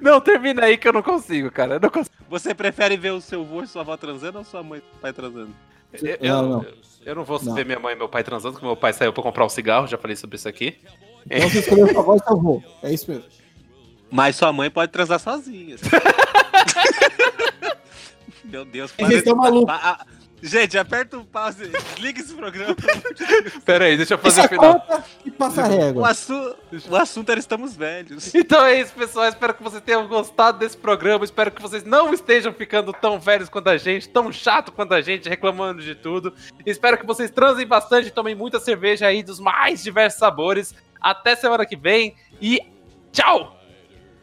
[0.00, 1.74] Não, termina aí que eu não consigo, cara.
[1.74, 2.14] Eu não consigo.
[2.28, 5.00] Você prefere ver o seu avô e sua avó transando ou sua mãe e seu
[5.00, 5.50] pai transando?
[5.92, 6.62] Eu, eu- Não, não.
[6.62, 6.74] eu-
[7.04, 7.54] eu não vou Não.
[7.54, 9.86] ver minha mãe e meu pai transando, porque meu pai saiu pra comprar um cigarro,
[9.86, 10.76] já falei sobre isso aqui.
[11.30, 12.62] então você escolheu sua avó e seu avô.
[12.82, 13.24] É isso mesmo.
[14.10, 15.76] Mas sua mãe pode transar sozinha.
[18.44, 19.74] Meu Deus, Vocês estão malucos.
[20.42, 22.76] Gente, aperta o pause, desliga esse programa.
[23.64, 24.80] Pera aí, deixa eu fazer o final.
[24.80, 26.08] conta e passa a O, régua.
[26.10, 26.56] assu...
[26.90, 28.32] o assunto era estamos velhos.
[28.36, 29.26] Então é isso, pessoal.
[29.28, 31.24] Espero que vocês tenham gostado desse programa.
[31.24, 35.00] Espero que vocês não estejam ficando tão velhos quanto a gente, tão chato quanto a
[35.00, 36.32] gente, reclamando de tudo.
[36.64, 40.74] Espero que vocês transem bastante, tomem muita cerveja aí dos mais diversos sabores.
[41.00, 42.60] Até semana que vem e
[43.10, 43.58] tchau!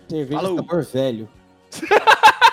[0.07, 0.57] Cerveja Falou.
[0.57, 1.28] sabor velho.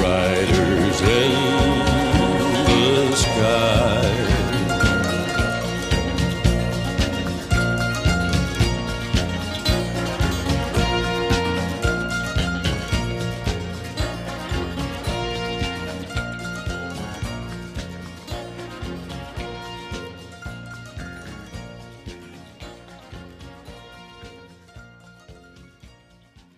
[0.00, 1.37] riders.